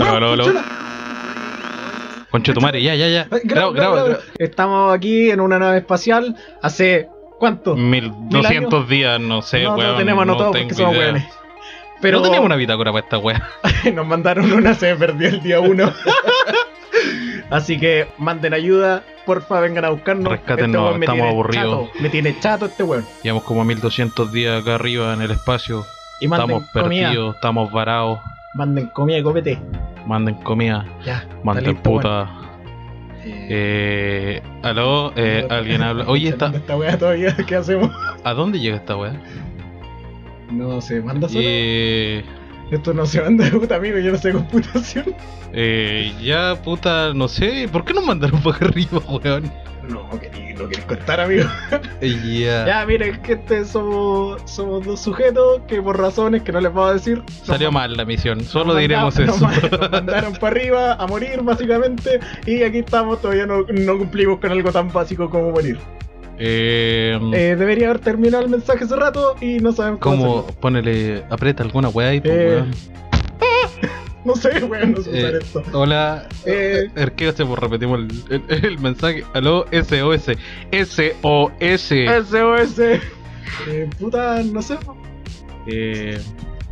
Aló. 0.00 0.52
Conche 2.30 2.52
tu 2.52 2.60
madre, 2.60 2.82
ya, 2.82 2.94
ya, 2.94 3.08
ya. 3.08 3.28
Grabo, 3.44 3.72
grabo. 3.72 4.16
Estamos 4.38 4.94
aquí 4.94 5.30
en 5.30 5.40
una 5.40 5.58
nave 5.58 5.78
espacial 5.78 6.36
hace. 6.62 7.08
¿Cuánto? 7.38 7.76
1200 7.76 8.88
días, 8.88 9.20
no 9.20 9.42
sé, 9.42 9.62
no, 9.62 9.74
weón. 9.74 9.92
no 9.92 9.98
tenemos 9.98 10.22
anotado 10.22 10.52
porque 10.52 10.74
somos 10.74 10.96
weones. 10.96 11.24
Pero 12.00 12.18
no 12.18 12.24
teníamos 12.24 12.46
una 12.46 12.56
bitácora 12.56 12.92
para 12.92 13.04
esta 13.04 13.18
wea. 13.18 13.48
nos 13.94 14.06
mandaron 14.06 14.52
una, 14.52 14.74
se 14.74 14.94
perdió 14.96 15.28
el 15.28 15.42
día 15.42 15.60
uno. 15.60 15.92
Así 17.50 17.78
que 17.78 18.08
manden 18.18 18.54
ayuda, 18.54 19.04
porfa, 19.24 19.60
vengan 19.60 19.84
a 19.84 19.90
buscarnos. 19.90 20.32
Rescátennos, 20.32 20.82
weón 20.82 20.98
me 20.98 21.06
estamos 21.06 21.28
aburridos. 21.28 21.86
chato, 21.88 22.02
me 22.02 22.08
tiene 22.08 22.38
chato 22.40 22.66
este 22.66 22.82
weón. 22.82 23.06
Llevamos 23.22 23.44
como 23.44 23.64
1200 23.64 24.32
días 24.32 24.62
acá 24.62 24.74
arriba 24.74 25.12
en 25.14 25.22
el 25.22 25.30
espacio. 25.30 25.86
Y 26.20 26.24
Estamos 26.24 26.64
comida. 26.72 26.72
perdidos, 26.72 27.34
estamos 27.34 27.70
varados. 27.70 28.20
Manden 28.56 28.86
comida 28.94 29.18
y 29.18 29.22
copete. 29.22 29.58
Manden 30.06 30.34
comida, 30.36 30.86
Ya. 31.04 31.24
manden 31.44 31.76
puta. 31.76 32.28
Eh, 33.28 34.40
aló, 34.62 35.12
eh, 35.16 35.46
alguien 35.50 35.82
habla. 35.82 36.04
Oye, 36.08 36.28
está, 36.30 36.46
Esta 36.54 36.76
weá 36.76 36.96
todavía, 36.96 37.36
¿qué 37.46 37.56
hacemos? 37.56 37.90
¿a 38.24 38.32
dónde 38.34 38.58
llega 38.60 38.76
esta 38.76 38.96
wea? 38.96 39.20
No 40.50 40.80
se 40.80 41.02
manda 41.02 41.28
solo. 41.28 41.40
Eh, 41.44 42.24
Esto 42.70 42.92
no 42.92 43.06
se 43.06 43.20
manda 43.22 43.44
de 43.44 43.50
puta 43.52 43.76
amigo, 43.76 43.98
yo 43.98 44.12
no 44.12 44.18
sé 44.18 44.32
computación. 44.32 45.14
eh, 45.52 46.12
ya, 46.20 46.56
puta, 46.62 47.12
no 47.14 47.28
sé. 47.28 47.68
¿Por 47.70 47.84
qué 47.84 47.94
nos 47.94 48.04
mandaron 48.04 48.42
para 48.42 48.56
arriba, 48.66 48.98
weón? 49.08 49.52
No, 49.88 50.10
querí- 50.20 50.52
no 50.58 50.68
querés 50.68 50.84
contar, 50.86 51.20
amigo. 51.20 51.44
Eh, 52.00 52.16
Ya. 52.42 52.66
Ya, 52.80 52.86
miren, 52.86 53.22
que 53.22 53.34
este 53.34 53.64
somos, 53.64 54.42
somos 54.46 54.84
dos 54.84 55.00
sujetos 55.00 55.60
que 55.68 55.80
por 55.80 55.96
razones 55.96 56.42
que 56.42 56.50
no 56.50 56.60
les 56.60 56.72
puedo 56.72 56.92
decir. 56.92 57.22
Salió 57.44 57.70
mal 57.70 57.96
la 57.96 58.04
misión, 58.04 58.40
solo 58.42 58.74
diremos 58.74 59.16
eso. 59.16 59.38
Nos, 59.46 59.70
nos 59.80 59.90
mandaron 59.92 60.32
para 60.34 60.56
arriba 60.56 60.94
a 60.94 61.06
morir, 61.06 61.40
básicamente. 61.42 62.18
Y 62.46 62.64
aquí 62.64 62.78
estamos, 62.78 63.20
todavía 63.22 63.46
no, 63.46 63.64
no 63.68 63.98
cumplimos 63.98 64.40
con 64.40 64.50
algo 64.50 64.72
tan 64.72 64.92
básico 64.92 65.30
como 65.30 65.52
morir. 65.52 65.78
Eh, 66.38 67.18
Eh, 67.32 67.56
debería 67.58 67.88
haber 67.88 68.00
terminado 68.00 68.44
el 68.44 68.50
mensaje 68.50 68.84
hace 68.84 68.94
rato 68.96 69.36
y 69.40 69.58
no 69.58 69.72
sabemos 69.72 70.00
cómo. 70.00 70.42
¿Cómo? 70.42 70.46
Ponele, 70.60 71.24
aprieta 71.30 71.62
alguna 71.62 71.88
weá 71.88 72.08
ahí, 72.10 72.20
pues, 72.20 72.32
Eh. 72.34 72.64
No 74.24 74.34
sé, 74.34 74.64
weón, 74.64 74.92
no 74.92 75.02
sé 75.02 75.10
usar 75.10 75.34
esto. 75.36 75.62
hola, 75.72 76.28
Eh. 76.44 76.88
¿qué 77.16 77.28
hace? 77.28 77.44
Pues 77.46 77.60
repetimos 77.60 78.00
el, 78.00 78.42
el- 78.48 78.64
el 78.64 78.78
mensaje. 78.80 79.24
Aló, 79.34 79.66
SOS. 79.70 80.32
SOS. 80.72 81.92
SOS. 82.28 82.78
Eh, 83.68 83.88
puta, 84.00 84.42
no 84.42 84.60
sé. 84.62 84.76
Eh, 85.68 86.20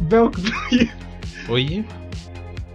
Veo 0.00 0.30
que. 0.32 0.42
oye, 1.48 1.84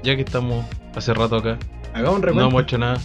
ya 0.01 0.15
que 0.15 0.21
estamos 0.21 0.65
hace 0.95 1.13
rato 1.13 1.35
acá, 1.35 1.57
Hagamos 1.93 2.21
un 2.21 2.35
no 2.35 2.47
hemos 2.47 2.63
hecho 2.63 2.77
nada. 2.77 2.97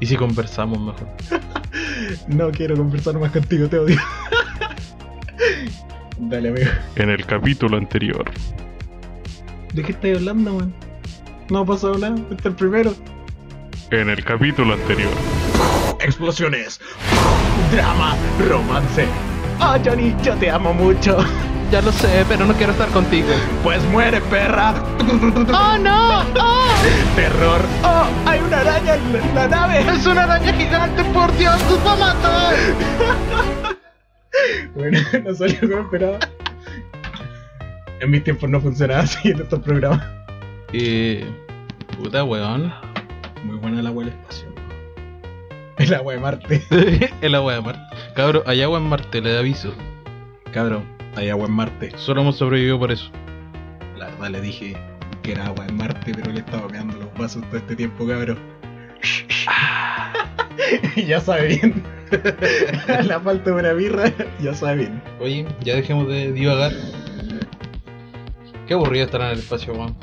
¿Y 0.00 0.06
si 0.06 0.16
conversamos 0.16 0.80
mejor? 0.80 1.06
No 2.28 2.50
quiero 2.50 2.76
conversar 2.76 3.18
más 3.18 3.32
contigo, 3.32 3.68
te 3.68 3.78
odio. 3.78 4.00
Dale, 6.18 6.48
amigo. 6.48 6.70
En 6.96 7.10
el 7.10 7.24
capítulo 7.26 7.76
anterior. 7.76 8.24
¿De 9.72 9.82
qué 9.82 9.92
estás 9.92 10.16
hablando, 10.16 10.54
man? 10.54 10.74
No 11.50 11.60
ha 11.60 11.66
pasado 11.66 11.98
nada, 11.98 12.14
este 12.30 12.34
es 12.34 12.46
el 12.46 12.54
primero. 12.54 12.94
En 13.90 14.08
el 14.08 14.24
capítulo 14.24 14.74
anterior. 14.74 15.12
Explosiones, 16.00 16.80
drama, 17.72 18.16
romance. 18.48 19.06
Ah, 19.60 19.78
Johnny, 19.84 20.14
yo 20.22 20.34
te 20.36 20.50
amo 20.50 20.72
mucho. 20.72 21.18
Ya 21.74 21.82
lo 21.82 21.90
sé, 21.90 22.24
pero 22.28 22.46
no 22.46 22.54
quiero 22.54 22.70
estar 22.70 22.88
contigo. 22.90 23.26
Pues 23.64 23.82
muere, 23.86 24.20
perra. 24.20 24.74
¡Oh, 25.52 25.76
no! 25.76 26.20
¡Oh! 26.20 26.68
Terror. 27.16 27.60
Oh, 27.82 28.06
hay 28.26 28.38
una 28.38 28.60
araña 28.60 28.94
en 28.94 29.34
la, 29.34 29.48
nave. 29.48 29.80
¡Es 29.80 30.06
una 30.06 30.22
araña 30.22 30.52
gigante! 30.52 31.02
¡Por 31.06 31.36
Dios, 31.36 31.60
nos 31.68 31.84
va 31.84 31.92
a 31.94 31.96
matar! 31.96 32.54
Bueno, 34.76 35.00
no 35.24 35.34
salió 35.34 35.60
como 35.62 35.82
esperaba. 35.82 36.20
En 37.98 38.10
mis 38.12 38.22
tiempos 38.22 38.48
no 38.48 38.60
funcionaba 38.60 39.00
así 39.00 39.30
en 39.30 39.40
estos 39.40 39.58
programas. 39.58 40.06
Eh. 40.72 41.28
Puta 41.98 42.22
weón. 42.22 42.72
Muy 43.42 43.56
buena 43.56 43.82
la 43.82 43.88
agua 43.88 44.04
del 44.04 44.12
espacio. 44.12 44.46
El 45.78 45.92
agua 45.92 46.12
de 46.12 46.20
Marte. 46.20 46.62
el 47.20 47.34
agua 47.34 47.54
de 47.54 47.60
Marte. 47.62 47.96
Cabro, 48.14 48.44
hay 48.46 48.62
agua 48.62 48.78
en 48.78 48.84
Marte, 48.84 49.20
le 49.20 49.36
aviso. 49.36 49.74
Cabrón, 50.52 50.93
hay 51.16 51.30
agua 51.30 51.46
en 51.46 51.52
Marte. 51.52 51.92
Solo 51.96 52.22
hemos 52.22 52.36
sobrevivido 52.36 52.78
por 52.78 52.92
eso. 52.92 53.10
La 53.96 54.06
verdad 54.06 54.30
le 54.30 54.40
dije 54.40 54.76
que 55.22 55.32
era 55.32 55.46
agua 55.46 55.66
en 55.66 55.76
Marte, 55.76 56.12
pero 56.14 56.32
le 56.32 56.40
estaba 56.40 56.68
meando 56.68 56.96
los 56.98 57.12
vasos 57.14 57.42
todo 57.48 57.58
este 57.58 57.76
tiempo, 57.76 58.06
cabrón. 58.06 58.38
ya 61.06 61.20
sabe 61.20 61.48
bien. 61.48 61.82
la 63.06 63.20
falta 63.20 63.50
de 63.50 63.56
una 63.56 63.72
birra, 63.72 64.12
ya 64.40 64.54
sabe 64.54 64.76
bien. 64.76 65.02
Oye, 65.20 65.46
ya 65.62 65.76
dejemos 65.76 66.08
de 66.08 66.32
divagar. 66.32 66.72
Qué 68.66 68.74
aburrido 68.74 69.04
estar 69.04 69.20
en 69.20 69.28
el 69.28 69.38
espacio, 69.38 69.74
weón. 69.74 69.94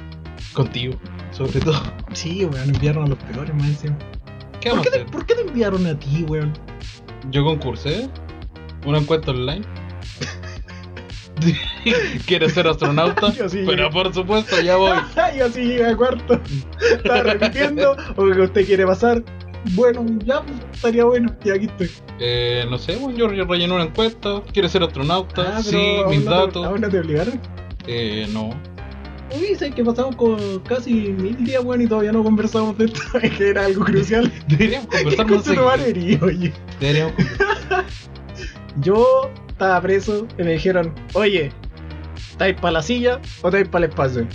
Contigo, 0.53 0.95
sobre 1.31 1.59
todo. 1.59 1.81
Sí, 2.13 2.45
weón, 2.45 2.69
enviaron 2.75 3.05
a 3.05 3.07
los 3.07 3.17
peores 3.19 3.53
más 3.55 3.67
encima. 3.67 3.97
¿Qué 4.59 4.69
¿Por 4.69 4.81
qué, 4.81 4.89
te, 4.91 5.05
por 5.05 5.25
qué 5.25 5.35
te 5.35 5.41
enviaron 5.41 5.85
a 5.87 5.97
ti, 5.97 6.23
weón? 6.27 6.53
Yo 7.31 7.43
concursé. 7.43 8.09
Una 8.85 8.99
encuesta 8.99 9.31
online. 9.31 9.65
¿Quieres 12.25 12.53
ser 12.53 12.67
astronauta? 12.67 13.33
Yo 13.37 13.49
sí. 13.49 13.63
Pero 13.65 13.89
por 13.89 14.13
supuesto, 14.13 14.59
ya 14.61 14.75
voy. 14.77 14.97
Yo 15.37 15.45
así 15.45 15.61
llegué 15.65 15.95
cuarto. 15.95 16.39
Estaba 16.81 17.23
repitiendo. 17.23 17.95
O 18.15 18.25
que 18.25 18.41
usted 18.41 18.65
quiere 18.65 18.85
pasar. 18.85 19.23
Bueno, 19.73 20.03
ya, 20.25 20.41
pues, 20.41 20.57
estaría 20.73 21.05
bueno. 21.05 21.35
Y 21.43 21.51
aquí 21.51 21.65
estoy. 21.65 21.91
Eh, 22.19 22.65
no 22.69 22.77
sé, 22.79 22.97
weón, 22.97 23.15
yo 23.15 23.27
re- 23.27 23.43
rellené 23.43 23.73
una 23.73 23.83
encuesta. 23.83 24.41
¿Quieres 24.51 24.71
ser 24.71 24.81
astronauta? 24.83 25.57
Ah, 25.57 25.61
sí, 25.63 25.77
mis 26.09 26.23
no 26.25 26.31
te- 26.31 26.37
datos. 26.37 26.65
¿Aún 26.65 26.81
no 26.81 26.89
te 26.89 26.99
obligaron? 26.99 27.39
Eh, 27.85 28.27
no. 28.31 28.49
Uy, 29.33 29.55
sé 29.55 29.71
que 29.71 29.83
pasamos 29.85 30.15
con 30.17 30.59
casi 30.67 30.91
mil 30.93 31.37
días, 31.45 31.63
weón, 31.63 31.81
y 31.81 31.87
todavía 31.87 32.11
no 32.11 32.23
conversamos 32.23 32.75
de 32.77 32.85
esto. 32.85 33.01
Es 33.21 33.31
que 33.37 33.49
era 33.49 33.65
algo 33.65 33.85
crucial. 33.85 34.31
Deberíamos 34.47 34.87
conversar 34.87 35.25
¿Qué 35.27 35.55
más 35.61 35.79
seguido. 35.81 36.25
oye? 36.25 36.53
Deberíamos 36.79 37.13
Yo 38.81 39.29
estaba 39.61 39.79
preso 39.79 40.27
y 40.39 40.43
me 40.43 40.53
dijeron, 40.53 40.91
oye, 41.13 41.51
¿estáis 42.31 42.55
para 42.59 42.71
la 42.71 42.81
silla 42.81 43.21
o 43.43 43.49
estáis 43.49 43.67
para 43.67 43.85
el 43.85 43.91
espacio? 43.91 44.27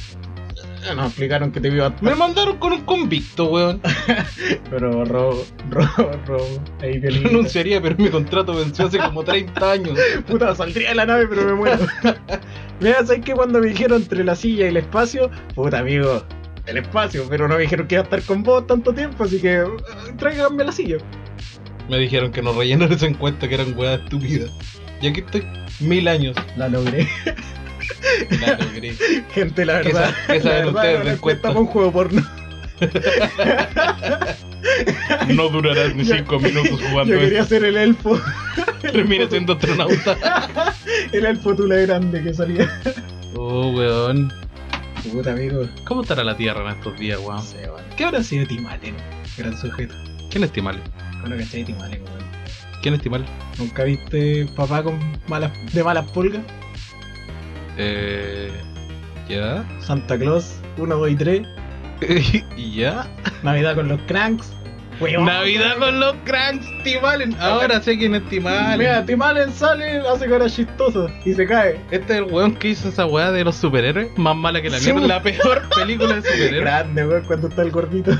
Ah, 0.88 0.94
Nos 0.94 1.06
explicaron 1.08 1.50
que 1.50 1.60
te 1.60 1.66
iba 1.66 1.86
a... 1.86 1.94
Me 2.00 2.14
mandaron 2.14 2.58
con 2.58 2.72
un 2.72 2.82
convicto, 2.82 3.46
weón. 3.46 3.80
Pero 4.70 5.04
robo, 5.04 5.44
robo, 5.68 6.12
robo. 6.26 6.64
Ahí. 6.80 7.00
Renunciaría, 7.00 7.82
pero 7.82 7.96
mi 7.98 8.08
contrato 8.08 8.54
venció 8.54 8.86
hace 8.86 8.98
como 8.98 9.24
30 9.24 9.72
años. 9.72 9.98
Puta, 10.28 10.54
saldría 10.54 10.90
de 10.90 10.94
la 10.94 11.06
nave, 11.06 11.26
pero 11.26 11.44
me 11.44 11.54
muero. 11.54 11.84
Mira, 12.78 13.04
¿sabes 13.04 13.24
que 13.24 13.32
cuando 13.32 13.58
me 13.58 13.66
dijeron 13.66 14.02
entre 14.02 14.22
la 14.22 14.36
silla 14.36 14.66
y 14.66 14.68
el 14.68 14.76
espacio? 14.76 15.28
Puta, 15.56 15.80
amigo, 15.80 16.22
el 16.66 16.76
espacio, 16.76 17.24
pero 17.28 17.48
no 17.48 17.56
me 17.56 17.62
dijeron 17.62 17.88
que 17.88 17.96
iba 17.96 18.02
a 18.02 18.04
estar 18.04 18.22
con 18.22 18.44
vos 18.44 18.64
tanto 18.68 18.92
tiempo, 18.92 19.24
así 19.24 19.40
que 19.40 19.56
eh, 19.56 19.66
tráiganme 20.18 20.62
la 20.62 20.70
silla. 20.70 20.98
Me 21.88 21.98
dijeron 21.98 22.30
que 22.30 22.42
no 22.42 22.52
rellenar 22.52 22.92
esa 22.92 23.06
encuesta, 23.06 23.48
que 23.48 23.56
eran 23.56 23.76
weas 23.76 24.00
estúpidas. 24.00 24.52
Y 25.00 25.08
aquí 25.08 25.20
estoy, 25.20 25.46
mil 25.80 26.08
años. 26.08 26.36
La 26.56 26.68
logré. 26.68 27.08
La 28.40 28.56
logré. 28.58 28.94
Gente, 29.34 29.64
la 29.64 29.80
¿Qué 29.82 29.92
verdad. 29.92 30.14
qué 30.26 30.40
saben 30.40 30.44
la 30.44 30.50
verdad, 30.52 30.74
ustedes 30.74 30.98
no 30.98 31.04
de 31.04 31.10
les 31.10 31.20
cuesta 31.20 31.48
encuestas? 31.48 31.52
pa' 31.54 31.60
un 31.60 31.66
juego 31.66 31.92
porno. 31.92 32.22
No 35.34 35.48
durarás 35.48 35.94
ni 35.94 36.04
Yo- 36.04 36.16
5 36.16 36.40
minutos 36.40 36.80
jugando 36.90 37.14
Yo 37.14 37.20
quería 37.20 37.40
esto. 37.42 37.54
ser 37.54 37.64
el 37.64 37.76
elfo. 37.76 38.20
Termina 38.80 39.28
siendo 39.28 39.52
astronauta. 39.54 40.16
El 41.12 41.24
elfo 41.26 41.54
tula 41.54 41.76
grande 41.76 42.22
que 42.22 42.34
salía. 42.34 42.68
Oh, 43.34 43.70
weón. 43.70 44.32
Puta, 45.12 45.32
amigo. 45.32 45.68
¿Cómo 45.84 46.02
estará 46.02 46.24
la 46.24 46.36
Tierra 46.36 46.62
en 46.70 46.76
estos 46.78 46.98
días, 46.98 47.20
No 47.20 47.26
weón? 47.28 47.42
sé, 47.42 47.58
weón. 47.70 47.84
¿Qué 47.96 48.04
habrá 48.04 48.22
sido 48.22 48.46
Timalen? 48.46 48.94
Gran 49.36 49.56
sujeto. 49.58 49.94
¿Quién 50.30 50.44
es 50.44 50.52
Timal? 50.52 50.80
Bueno, 51.20 51.36
¿cachai 51.36 51.64
Timalen, 51.64 52.02
weón? 52.02 52.16
¿Quién 52.86 52.94
es 52.94 53.02
Timal? 53.02 53.26
¿Nunca 53.58 53.82
viste 53.82 54.46
papá 54.54 54.80
con 54.80 54.96
malas, 55.26 55.50
de 55.74 55.82
malas 55.82 56.08
pulgas? 56.12 56.42
Eh. 57.76 58.48
¿Ya? 59.28 59.64
Santa 59.80 60.16
Claus, 60.16 60.60
1, 60.78 60.94
2 60.94 61.10
y 61.10 61.16
3. 61.16 61.42
¿Y 62.56 62.76
ya? 62.76 63.08
Navidad 63.42 63.74
con 63.74 63.88
los 63.88 64.00
cranks. 64.02 64.52
Weón. 65.00 65.24
Navidad 65.24 65.78
con 65.78 65.98
los 65.98 66.14
cranks, 66.24 66.64
Timalen. 66.84 67.34
Ahora 67.40 67.82
sé 67.82 67.98
quién 67.98 68.14
es 68.14 68.28
Timalen. 68.28 68.78
Mira, 68.78 69.04
Timalen 69.04 69.52
sale, 69.52 69.98
hace 70.06 70.28
cara 70.28 70.48
chistosa 70.48 71.08
y 71.24 71.34
se 71.34 71.44
cae. 71.44 71.80
Este 71.90 72.12
es 72.12 72.18
el 72.20 72.32
weón 72.32 72.54
que 72.54 72.68
hizo 72.68 72.88
esa 72.88 73.04
weá 73.04 73.32
de 73.32 73.42
los 73.42 73.56
superhéroes. 73.56 74.16
Más 74.16 74.36
mala 74.36 74.62
que 74.62 74.70
la 74.70 74.78
Sí, 74.78 74.92
mierda. 74.92 75.08
La 75.08 75.22
peor 75.24 75.68
película 75.76 76.14
de 76.14 76.22
superhéroes. 76.22 76.60
Grande, 76.60 77.04
weón, 77.04 77.24
cuando 77.24 77.48
está 77.48 77.62
el 77.62 77.72
gordito. 77.72 78.16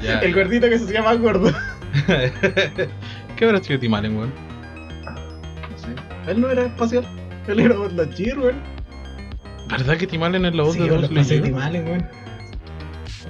Ya. 0.00 0.20
El 0.20 0.32
gordito 0.34 0.68
que 0.68 0.78
se 0.78 0.84
hacía 0.84 1.02
más 1.02 1.18
gordo. 1.18 1.52
¿Qué 3.42 3.46
habrá 3.48 3.60
sido 3.60 3.80
Timalen, 3.80 4.16
weón? 4.16 4.32
No 5.02 5.76
sé. 5.76 6.30
Él 6.30 6.40
no 6.40 6.48
era 6.48 6.66
espacial. 6.66 7.04
Él 7.48 7.58
era 7.58 7.74
Lightyear, 7.74 8.38
weón. 8.38 8.62
¿Verdad 9.68 9.96
que 9.96 10.06
Timalen 10.06 10.44
es 10.44 10.54
la 10.54 10.62
voz 10.62 10.74
Sí, 10.74 10.78
de 10.78 10.88
pasé 10.88 11.08
de 11.08 11.14
Lightyear? 11.16 11.42
Timalen, 11.42 11.84
weón. 11.88 12.08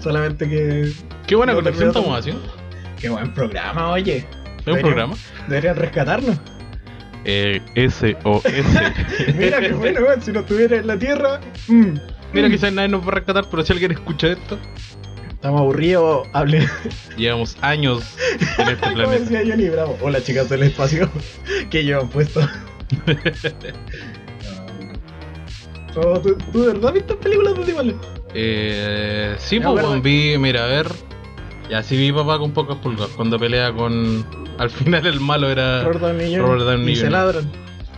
Solamente 0.00 0.46
que. 0.46 0.92
Qué 1.26 1.34
buena 1.34 1.54
No 1.54 1.60
conexión 1.60 1.88
estamos 1.88 2.18
haciendo. 2.18 2.42
Qué 3.00 3.08
buen 3.08 3.32
programa, 3.32 3.88
oye. 3.92 4.26
Es 4.58 4.66
un 4.66 4.80
programa. 4.80 5.14
Deberían 5.48 5.76
rescatarnos. 5.76 6.36
Eh, 7.24 7.62
SOS. 7.74 8.42
Mira 9.38 9.60
qué 9.60 9.72
bueno, 9.72 10.00
weón. 10.02 10.20
Si 10.20 10.30
no 10.30 10.40
estuviera 10.40 10.76
en 10.76 10.88
la 10.88 10.98
tierra. 10.98 11.40
mm, 11.68 11.94
Mira, 12.34 12.48
mm. 12.48 12.50
quizás 12.50 12.70
nadie 12.74 12.90
nos 12.90 13.02
va 13.02 13.12
a 13.12 13.14
rescatar, 13.14 13.46
pero 13.50 13.64
si 13.64 13.72
alguien 13.72 13.92
escucha 13.92 14.26
esto, 14.26 14.58
Estamos 15.42 15.60
aburridos, 15.62 16.28
hable. 16.34 16.68
llevamos 17.16 17.56
años 17.62 18.04
en 18.58 18.68
este 18.68 18.76
Como 18.80 18.94
planeta. 18.94 19.24
decía 19.24 19.42
Johnny 19.44 19.68
Bravo. 19.70 19.98
Hola 20.00 20.22
chicas 20.22 20.48
del 20.48 20.62
espacio. 20.62 21.10
que 21.70 21.82
llevan 21.84 22.08
puesto. 22.08 22.40
Oh, 25.94 26.18
¿tú, 26.20 26.34
¿Tú 26.50 26.62
de 26.62 26.72
verdad 26.72 26.94
viste 26.94 27.14
películas 27.16 27.54
de 27.54 27.62
animales? 27.64 27.94
Eh, 28.32 29.34
sí, 29.38 29.60
pues 29.60 30.02
vi, 30.02 30.38
mira, 30.38 30.64
a 30.64 30.66
ver. 30.66 30.86
Ya, 31.68 31.82
sí 31.82 31.98
vi 31.98 32.10
papá 32.10 32.38
con 32.38 32.52
pocas 32.52 32.78
pulgas. 32.78 33.08
Cuando 33.08 33.38
pelea 33.38 33.74
con. 33.74 34.24
Al 34.56 34.70
final 34.70 35.06
el 35.06 35.20
malo 35.20 35.50
era. 35.50 35.82
Robert 35.82 36.00
Downey 36.00 36.34
Jr. 36.34 36.46
Robert 36.46 36.62
Downey 36.62 36.92
Y 36.92 36.96
se 36.96 37.02
Jr. 37.02 37.12
ladran. 37.12 37.52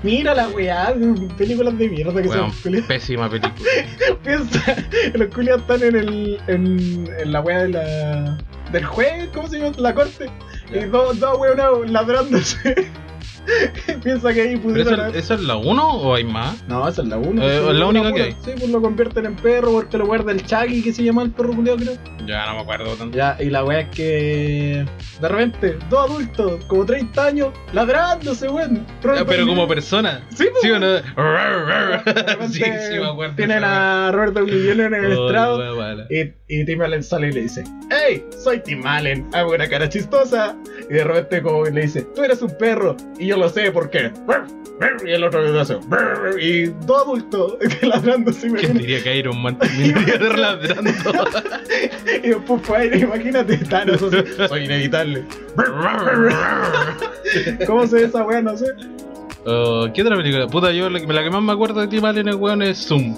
Mira 0.05 0.35
la 0.35 0.49
weá, 0.49 0.95
películas 1.39 1.79
de 1.79 1.89
mierda 1.89 2.21
que 2.21 2.29
Weón, 2.29 2.53
son 2.53 2.87
pésima 2.87 3.29
película. 3.31 3.71
Piensa, 4.23 4.77
los 5.15 5.35
culiados 5.35 5.63
están 5.63 5.83
en 5.83 5.97
el. 5.97 6.39
en, 6.47 7.11
en 7.19 7.33
la 7.33 7.41
weá 7.41 7.63
de 7.63 7.69
la. 7.71 8.39
del 8.71 8.85
juez, 8.85 9.31
¿cómo 9.33 9.49
se 9.49 9.59
llama? 9.59 9.75
La 9.79 9.95
corte. 9.95 10.27
Y 10.71 10.81
dos, 10.81 11.19
dos 11.19 11.39
weones 11.39 11.91
ladrándose. 11.91 12.93
Piensa 14.03 14.33
que 14.33 14.41
ahí 14.43 14.49
¿Pero 14.57 14.63
pudieron. 14.63 14.93
esa, 14.95 15.03
haber- 15.05 15.17
esa 15.17 15.35
es 15.35 15.41
la 15.43 15.57
1 15.57 15.89
o 15.89 16.15
hay 16.15 16.25
más? 16.25 16.65
No, 16.69 16.87
esa 16.89 17.03
es 17.03 17.09
la 17.09 17.17
1. 17.19 17.43
Eh, 17.43 17.57
es 17.71 17.77
la 17.77 17.87
única 17.87 18.13
que 18.13 18.23
hay. 18.23 18.33
Sí, 18.45 18.53
pues 18.59 18.69
lo 18.71 18.81
convierten 18.81 19.27
en 19.27 19.37
perro 19.37 19.73
porque 19.73 19.99
lo 19.99 20.07
guarda 20.07 20.33
el 20.33 20.45
Chucky 20.45 20.83
que 20.83 20.93
se 20.93 21.03
llama 21.05 21.23
el 21.23 21.31
perro 21.31 21.53
culiado, 21.55 21.79
creo. 21.79 21.95
Ya 22.27 22.47
no 22.47 22.55
me 22.57 22.61
acuerdo 22.63 22.95
tanto. 22.95 23.17
Ya, 23.17 23.37
y 23.41 23.51
la 23.51 23.65
wea 23.65 23.81
es 23.81 23.89
que. 23.91 24.85
De 25.21 25.29
repente, 25.29 25.79
dos 25.91 26.11
adultos, 26.11 26.65
como 26.67 26.85
30 26.87 27.25
años, 27.27 27.49
ladrándose, 27.73 28.49
weón. 28.49 28.87
Ya, 29.03 29.25
pero 29.25 29.47
como 29.47 29.69
persona. 29.69 30.23
Sí, 30.35 30.47
pues, 30.51 30.63
¿Sí 30.63 30.71
o 30.71 30.79
no? 30.79 30.87
De 30.93 31.03
repente 31.03 32.49
Sí, 32.49 32.63
sí, 32.65 32.99
me 32.99 33.07
acuerdo. 33.07 33.35
Tienen 33.37 33.63
a 33.65 34.11
Robert 34.13 34.33
Downey 34.35 34.71
en 34.71 34.81
el 34.95 35.17
Oh, 35.19 35.27
estrado. 35.27 36.07
Y, 36.11 36.33
y 36.49 36.65
Tim 36.65 36.83
Allen 36.83 37.03
sale 37.03 37.29
y 37.29 37.33
le 37.33 37.43
dice, 37.43 37.65
¡Hey! 37.91 38.25
Soy 38.43 38.61
Tim 38.61 38.87
Allen, 38.87 39.27
hago 39.33 39.53
una 39.55 39.69
cara 39.69 39.89
chistosa. 39.89 40.57
Y 40.91 40.95
de 40.95 41.05
repente 41.05 41.43
como 41.43 41.65
le 41.65 41.83
dice, 41.83 42.03
tú 42.15 42.23
eres 42.23 42.43
un 42.43 42.51
perro. 42.59 42.97
Y 43.19 43.29
yo 43.29 43.37
lo 43.37 43.49
sé 43.49 43.71
por 43.73 43.89
qué. 43.91 44.13
Y 45.07 45.11
el 45.11 45.23
otro 45.23 45.41
le 45.41 45.59
hace, 45.61 45.79
y 46.41 46.65
dos 46.85 47.03
adultos 47.03 47.57
que 47.81 47.87
ladrándose. 47.87 48.41
¿Quién 48.41 48.51
imagínate. 48.53 48.79
diría 48.81 49.03
que 49.03 49.17
Iron 49.19 49.41
Man 49.41 49.57
de 49.61 50.19
ladrando? 50.37 50.91
Y 52.23 52.29
después 52.29 52.61
fue 52.63 52.79
aire, 52.79 52.99
imagínate, 53.01 53.57
Thanos, 53.59 54.01
soy 54.49 54.65
inevitable. 54.65 55.25
¿Cómo 57.67 57.87
se 57.87 57.97
ve 57.97 58.05
esa 58.05 58.25
wea? 58.25 58.43
No 58.43 58.57
sé. 58.57 58.67
Oh, 59.47 59.87
¿Qué 59.95 60.03
otra 60.03 60.17
película? 60.17 60.47
Puta, 60.47 60.73
yo 60.73 60.89
la 60.91 61.01
que, 61.01 61.07
la 61.13 61.23
que 61.23 61.31
más 61.31 61.43
me 61.43 61.53
acuerdo 61.53 61.81
de 61.81 61.89
Tim 61.89 62.05
Allen, 62.05 62.35
weón, 62.35 62.63
es 62.63 62.79
Zoom. 62.79 63.15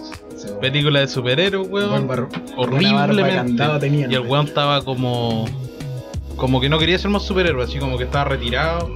Película 0.61 1.01
de 1.01 1.09
superhéroes, 1.09 1.69
weón. 1.71 2.09
Horriblemente. 2.57 3.65
Y 4.11 4.15
el 4.15 4.21
weón 4.21 4.47
estaba 4.47 4.83
como. 4.83 5.47
Como 6.37 6.61
que 6.61 6.69
no 6.69 6.79
quería 6.79 6.99
ser 6.99 7.11
más 7.11 7.23
superhéroe, 7.23 7.65
así 7.65 7.79
como 7.79 7.97
que 7.97 8.05
estaba 8.05 8.25
retirado. 8.27 8.91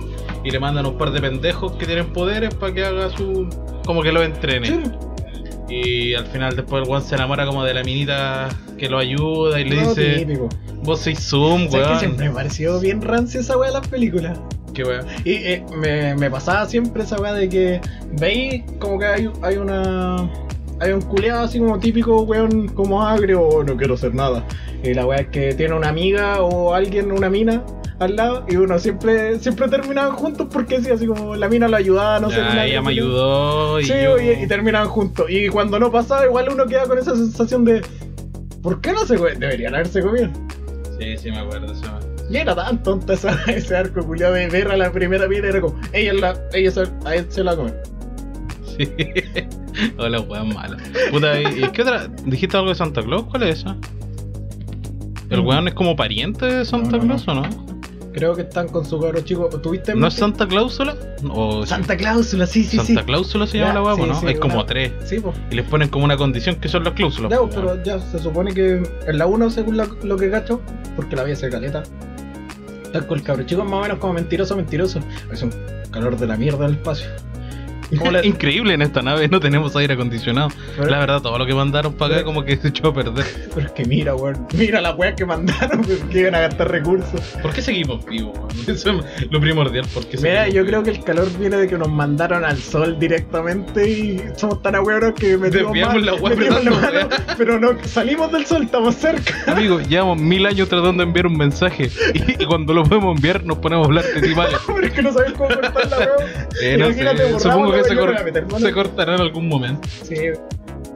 Y 0.45 0.51
le 0.51 0.59
mandan 0.59 0.87
un 0.87 0.97
par 0.97 1.11
de 1.11 1.21
pendejos 1.21 1.73
que 1.73 1.87
tienen 1.87 2.13
poderes 2.13 2.55
para 2.55 2.73
que 2.73 2.85
haga 2.85 3.11
su. 3.11 3.49
Como 3.85 4.03
que 4.03 4.13
lo 4.13 4.23
entrene. 4.23 4.69
Sí, 4.69 4.83
Y 5.69 6.15
al 6.15 6.27
final, 6.27 6.57
después 6.57 6.83
el 6.83 6.89
weón 6.89 7.03
se 7.03 7.15
enamora 7.15 7.47
como 7.47 7.65
de 7.65 7.75
la 7.75 7.83
minita 7.85 8.49
que 8.79 8.89
lo 8.89 8.99
ayuda 8.99 9.61
y 9.61 9.65
le 9.65 9.77
no, 9.83 9.89
dice: 9.89 10.15
típico. 10.19 10.49
Vos 10.83 11.01
sois 11.01 11.19
Zoom, 11.19 11.71
¿Sabes 11.71 11.71
que 11.73 11.79
weón. 11.79 11.99
siempre 12.01 12.29
me 12.29 12.35
pareció 12.35 12.81
bien 12.81 13.03
rancia 13.03 13.41
esa 13.41 13.57
wea 13.59 13.69
de 13.71 13.79
las 13.79 13.89
películas? 13.89 14.39
Qué 14.75 14.85
weón. 14.85 15.05
Y 15.25 15.33
eh, 15.33 15.65
me, 15.77 16.15
me 16.15 16.31
pasaba 16.31 16.67
siempre 16.67 17.03
esa 17.03 17.21
weá 17.21 17.33
de 17.35 17.49
que 17.49 17.81
veis 18.19 18.63
como 18.79 18.99
que 18.99 19.07
hay, 19.07 19.31
hay 19.43 19.57
una. 19.57 20.29
Hay 20.81 20.93
un 20.93 21.03
culeado 21.03 21.45
así 21.45 21.59
como 21.59 21.79
típico 21.79 22.23
weón 22.23 22.69
como 22.69 23.03
agrio 23.07 23.43
o 23.43 23.63
no 23.63 23.77
quiero 23.77 23.95
hacer 23.95 24.15
nada. 24.15 24.45
Y 24.83 24.95
la 24.95 25.05
weá 25.07 25.21
es 25.21 25.29
que 25.29 25.55
tiene 25.55 25.75
una 25.75 25.89
amiga 25.89 26.41
o 26.43 26.75
alguien, 26.75 27.13
una 27.13 27.29
mina 27.29 27.63
al 27.99 28.17
lado 28.17 28.47
y 28.49 28.57
uno 28.57 28.79
siempre 28.79 29.39
siempre 29.41 29.69
terminaban 29.69 30.13
juntos 30.17 30.47
porque 30.51 30.81
sí, 30.81 30.91
así 30.91 31.07
como 31.07 31.37
la 31.37 31.49
mina 31.51 31.69
lo 31.69 31.77
ayudaba, 31.77 32.19
no 32.19 32.31
sé. 32.31 32.37
Ya, 32.37 32.51
una- 32.53 32.65
ella 32.65 32.81
me 32.83 32.91
ayudó 32.93 33.79
y 33.79 33.85
Sí, 33.85 33.93
yo... 34.03 34.19
y, 34.19 34.31
y 34.43 34.47
terminaban 34.47 34.89
juntos. 34.89 35.27
Y 35.29 35.49
cuando 35.49 35.79
no 35.79 35.93
pasaba, 35.93 36.25
igual 36.25 36.49
uno 36.51 36.65
queda 36.67 36.85
con 36.85 36.99
esa 36.99 37.15
sensación 37.15 37.65
de. 37.67 37.83
¿Por 38.63 38.81
qué 38.81 38.93
no 38.93 39.05
se? 39.07 39.17
Deberían 39.17 39.75
haberse 39.75 40.01
comido. 40.03 40.31
Sí, 40.99 41.17
sí, 41.19 41.31
me 41.31 41.39
acuerdo. 41.41 41.73
eso. 41.73 41.83
Y 42.31 42.37
era 42.39 42.55
tan 42.55 42.83
tonta 42.83 43.13
esa, 43.15 43.39
ese 43.49 43.77
arco 43.77 44.03
culiado 44.07 44.33
de 44.35 44.49
ver 44.49 44.69
a 44.71 44.77
la 44.79 44.91
primera 44.93 45.27
mina, 45.29 45.49
era 45.49 45.61
como, 45.61 45.79
ella, 45.93 46.13
la, 46.15 46.41
ella 46.55 46.71
se, 46.71 46.85
a 47.05 47.17
él 47.17 47.27
se 47.29 47.43
la 47.45 47.55
come. 47.57 47.73
Sí. 48.87 48.89
Hola, 49.99 50.21
weón 50.21 50.55
mala. 50.55 50.77
Puta, 51.11 51.41
¿y 51.41 51.69
qué 51.73 51.83
otra? 51.83 52.09
¿Dijiste 52.25 52.57
algo 52.57 52.71
de 52.71 52.75
Santa 52.75 53.03
Claus? 53.03 53.25
¿Cuál 53.25 53.43
es 53.45 53.59
esa? 53.61 53.77
¿El 55.29 55.43
Mm. 55.43 55.47
weón 55.47 55.69
es 55.69 55.75
como 55.75 55.95
pariente 55.97 56.47
de 56.47 56.65
Santa 56.65 56.93
No, 56.97 57.05
no, 57.05 57.05
Claus 57.05 57.29
o 57.29 57.35
no? 57.35 57.43
Creo 58.13 58.35
que 58.35 58.43
están 58.43 58.67
con 58.69 58.85
su 58.85 58.99
cabro 58.99 59.21
chico. 59.21 59.49
¿Tuviste? 59.49 59.95
¿No 59.95 60.09
es? 60.09 60.15
Santa 60.15 60.47
Cláusula? 60.49 60.97
O 61.31 61.65
Santa 61.65 61.97
Cláusula, 61.97 62.47
sí, 62.47 62.65
sí, 62.65 62.79
Santa 62.79 63.01
sí. 63.03 63.07
Cláusula 63.07 63.47
se 63.47 63.59
Ya, 63.59 63.67
llama 63.67 63.75
la 63.75 63.81
guapa, 63.83 64.03
sí, 64.03 64.09
¿no? 64.09 64.21
sí, 64.21 64.27
Hay 64.27 64.35
como 64.37 64.65
tres. 64.65 64.93
Sí, 65.05 65.21
pues. 65.21 65.37
Y 65.51 65.55
les 65.55 65.67
ponen 65.67 65.89
como 65.89 66.05
una 66.07 66.17
condición 66.17 66.57
que 66.57 66.69
son 66.69 66.83
las 66.83 66.95
cláusulas. 66.95 67.31
Ya, 67.31 67.39
pues, 67.39 67.55
pero 67.55 67.81
ya 67.85 68.01
se 68.01 68.19
supone 68.19 68.53
que 68.53 68.83
en 69.07 69.19
la 69.19 69.27
1, 69.27 69.51
según 69.51 69.77
la- 69.77 69.89
lo 70.03 70.17
que 70.17 70.29
cacho, 70.31 70.61
porque 70.97 71.15
la 71.15 71.23
vi 71.23 71.33
hacer 71.33 71.51
caleta, 71.53 71.85
está 72.83 73.07
con 73.07 73.19
el 73.19 73.25
cabro 73.25 73.45
chico 73.45 73.63
más 73.65 73.75
o 73.75 73.83
menos 73.83 73.99
como 73.99 74.15
mentiroso, 74.15 74.57
mentiroso. 74.57 74.99
Es 75.33 75.43
un 75.45 75.53
calor 75.93 76.17
de 76.17 76.27
la 76.27 76.37
mierda 76.37 76.65
del 76.67 76.73
espacio. 76.77 77.07
¿Cómo 77.99 78.11
le- 78.11 78.27
Increíble 78.27 78.75
en 78.75 78.83
esta 78.83 79.03
nave, 79.03 79.27
no 79.29 79.41
tenemos 79.41 79.75
aire 79.77 79.95
acondicionado. 79.95 80.49
Pero- 80.77 80.89
La 80.91 80.99
verdad, 80.99 81.23
todo 81.23 81.39
lo 81.39 81.47
que 81.47 81.55
mandaron 81.55 81.93
para 81.95 82.17
acá 82.17 82.25
como 82.25 82.45
que 82.45 82.57
se 82.57 82.69
echó 82.69 82.89
a 82.89 82.95
perder. 82.95 83.25
Pero 83.55 83.67
es 83.67 83.73
que 83.73 83.85
mira, 83.85 84.15
weón. 84.15 84.47
Mira 84.55 84.81
la 84.81 84.95
weá 84.95 85.15
que 85.15 85.25
mandaron, 85.27 85.83
que 86.11 86.21
iban 86.21 86.35
a 86.35 86.41
gastar 86.41 86.71
recursos. 86.71 87.21
¿Por 87.43 87.53
qué 87.53 87.63
seguimos 87.63 88.05
vivos, 88.07 88.37
weón? 88.39 88.51
Eso 88.77 88.91
es 89.19 89.31
lo 89.31 89.41
primordial. 89.41 89.87
¿por 89.93 90.07
qué 90.07 90.17
Mira, 90.19 90.49
yo 90.49 90.65
creo 90.67 90.83
que 90.83 90.91
el 90.91 91.03
calor 91.05 91.29
viene 91.39 91.57
de 91.57 91.67
que 91.69 91.77
nos 91.79 91.89
mandaron 91.89 92.45
al 92.45 92.59
sol 92.59 92.99
directamente 92.99 93.89
y 93.89 94.23
somos 94.37 94.63
tan 94.63 94.75
ahueonos 94.75 95.13
que 95.15 95.37
metimos, 95.37 95.73
Desviamos 95.73 95.95
mal- 95.95 96.05
la 96.07 96.15
weá 96.15 96.37
metimos 96.37 96.65
la 96.65 96.71
mano, 96.71 97.09
pero 97.39 97.59
no 97.59 97.77
salimos 97.85 98.31
del 98.33 98.47
sol, 98.47 98.63
estamos 98.65 98.95
cerca. 98.95 99.35
Amigo, 99.47 99.81
llevamos 99.81 100.19
mil 100.21 100.47
años 100.47 100.69
tratando 100.69 101.03
de 101.03 101.09
enviar 101.09 101.27
un 101.27 101.37
mensaje 101.37 101.91
y, 102.15 102.43
y 102.43 102.47
cuando 102.47 102.73
lo 102.73 102.85
podemos 102.85 103.17
enviar 103.17 103.45
nos 103.45 103.59
ponemos 103.59 103.85
a 103.87 103.89
hablar 103.89 104.05
de 104.05 104.21
timales. 104.21 104.57
pero 104.67 104.87
es 104.87 104.93
que 104.93 105.03
no 105.03 105.13
sabes 105.13 105.33
cómo 105.33 105.49
cortar 105.49 105.89
la 105.89 105.99
weá. 105.99 106.49
Eh, 106.63 106.77
no 106.79 106.87
sé, 106.87 106.91
Imagínate, 106.93 107.33
borramos 107.33 107.73
se, 107.85 107.97
cor- 107.97 108.61
se 108.61 108.73
cortará 108.73 109.15
en 109.15 109.21
algún 109.21 109.49
momento. 109.49 109.89
Sí. 110.03 110.17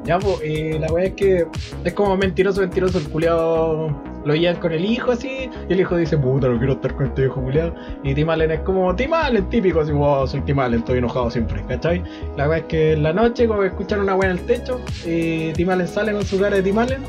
Ya, 0.05 0.19
pues, 0.19 0.45
y 0.45 0.79
la 0.79 0.87
weá 0.93 1.07
es 1.07 1.15
que 1.15 1.47
es 1.83 1.93
como 1.95 2.15
mentiroso, 2.17 2.61
mentiroso. 2.61 2.99
El 2.99 3.09
culiado 3.09 3.89
lo 4.27 4.35
llevan 4.35 4.57
con 4.61 4.73
el 4.73 4.85
hijo 4.85 5.13
así. 5.13 5.49
Y 5.69 5.73
el 5.73 5.81
hijo 5.81 5.97
dice, 5.97 6.19
puta, 6.19 6.49
no 6.49 6.59
quiero 6.59 6.75
estar 6.75 6.95
con 6.95 7.07
este 7.07 7.25
hijo 7.25 7.41
culiado. 7.41 7.75
Y 8.03 8.15
Tim 8.15 8.29
Allen 8.29 8.51
es 8.51 8.61
como 8.61 8.95
Tim 8.95 9.15
Allen, 9.15 9.49
típico, 9.49 9.81
así, 9.81 9.93
wow, 9.93 10.27
soy 10.27 10.43
Tim 10.43 10.59
Allen, 10.59 10.81
estoy 10.81 10.99
enojado 10.99 11.31
siempre, 11.31 11.65
¿cachai? 11.69 12.03
La 12.37 12.49
weá 12.49 12.59
es 12.59 12.65
que 12.65 12.93
en 12.93 13.03
la 13.03 13.15
noche, 13.15 13.47
como 13.49 13.63
escuchan 13.65 14.01
una 14.01 14.15
weá 14.15 14.31
en 14.31 14.39
el 14.39 14.45
techo, 14.45 14.79
y 15.07 15.53
Tim 15.55 15.71
Allen 15.71 15.89
sale 15.89 16.13
con 16.13 16.25
su 16.25 16.39
cara 16.39 16.57
de 16.57 16.63
Tim 16.63 16.79
Allen. 16.79 17.03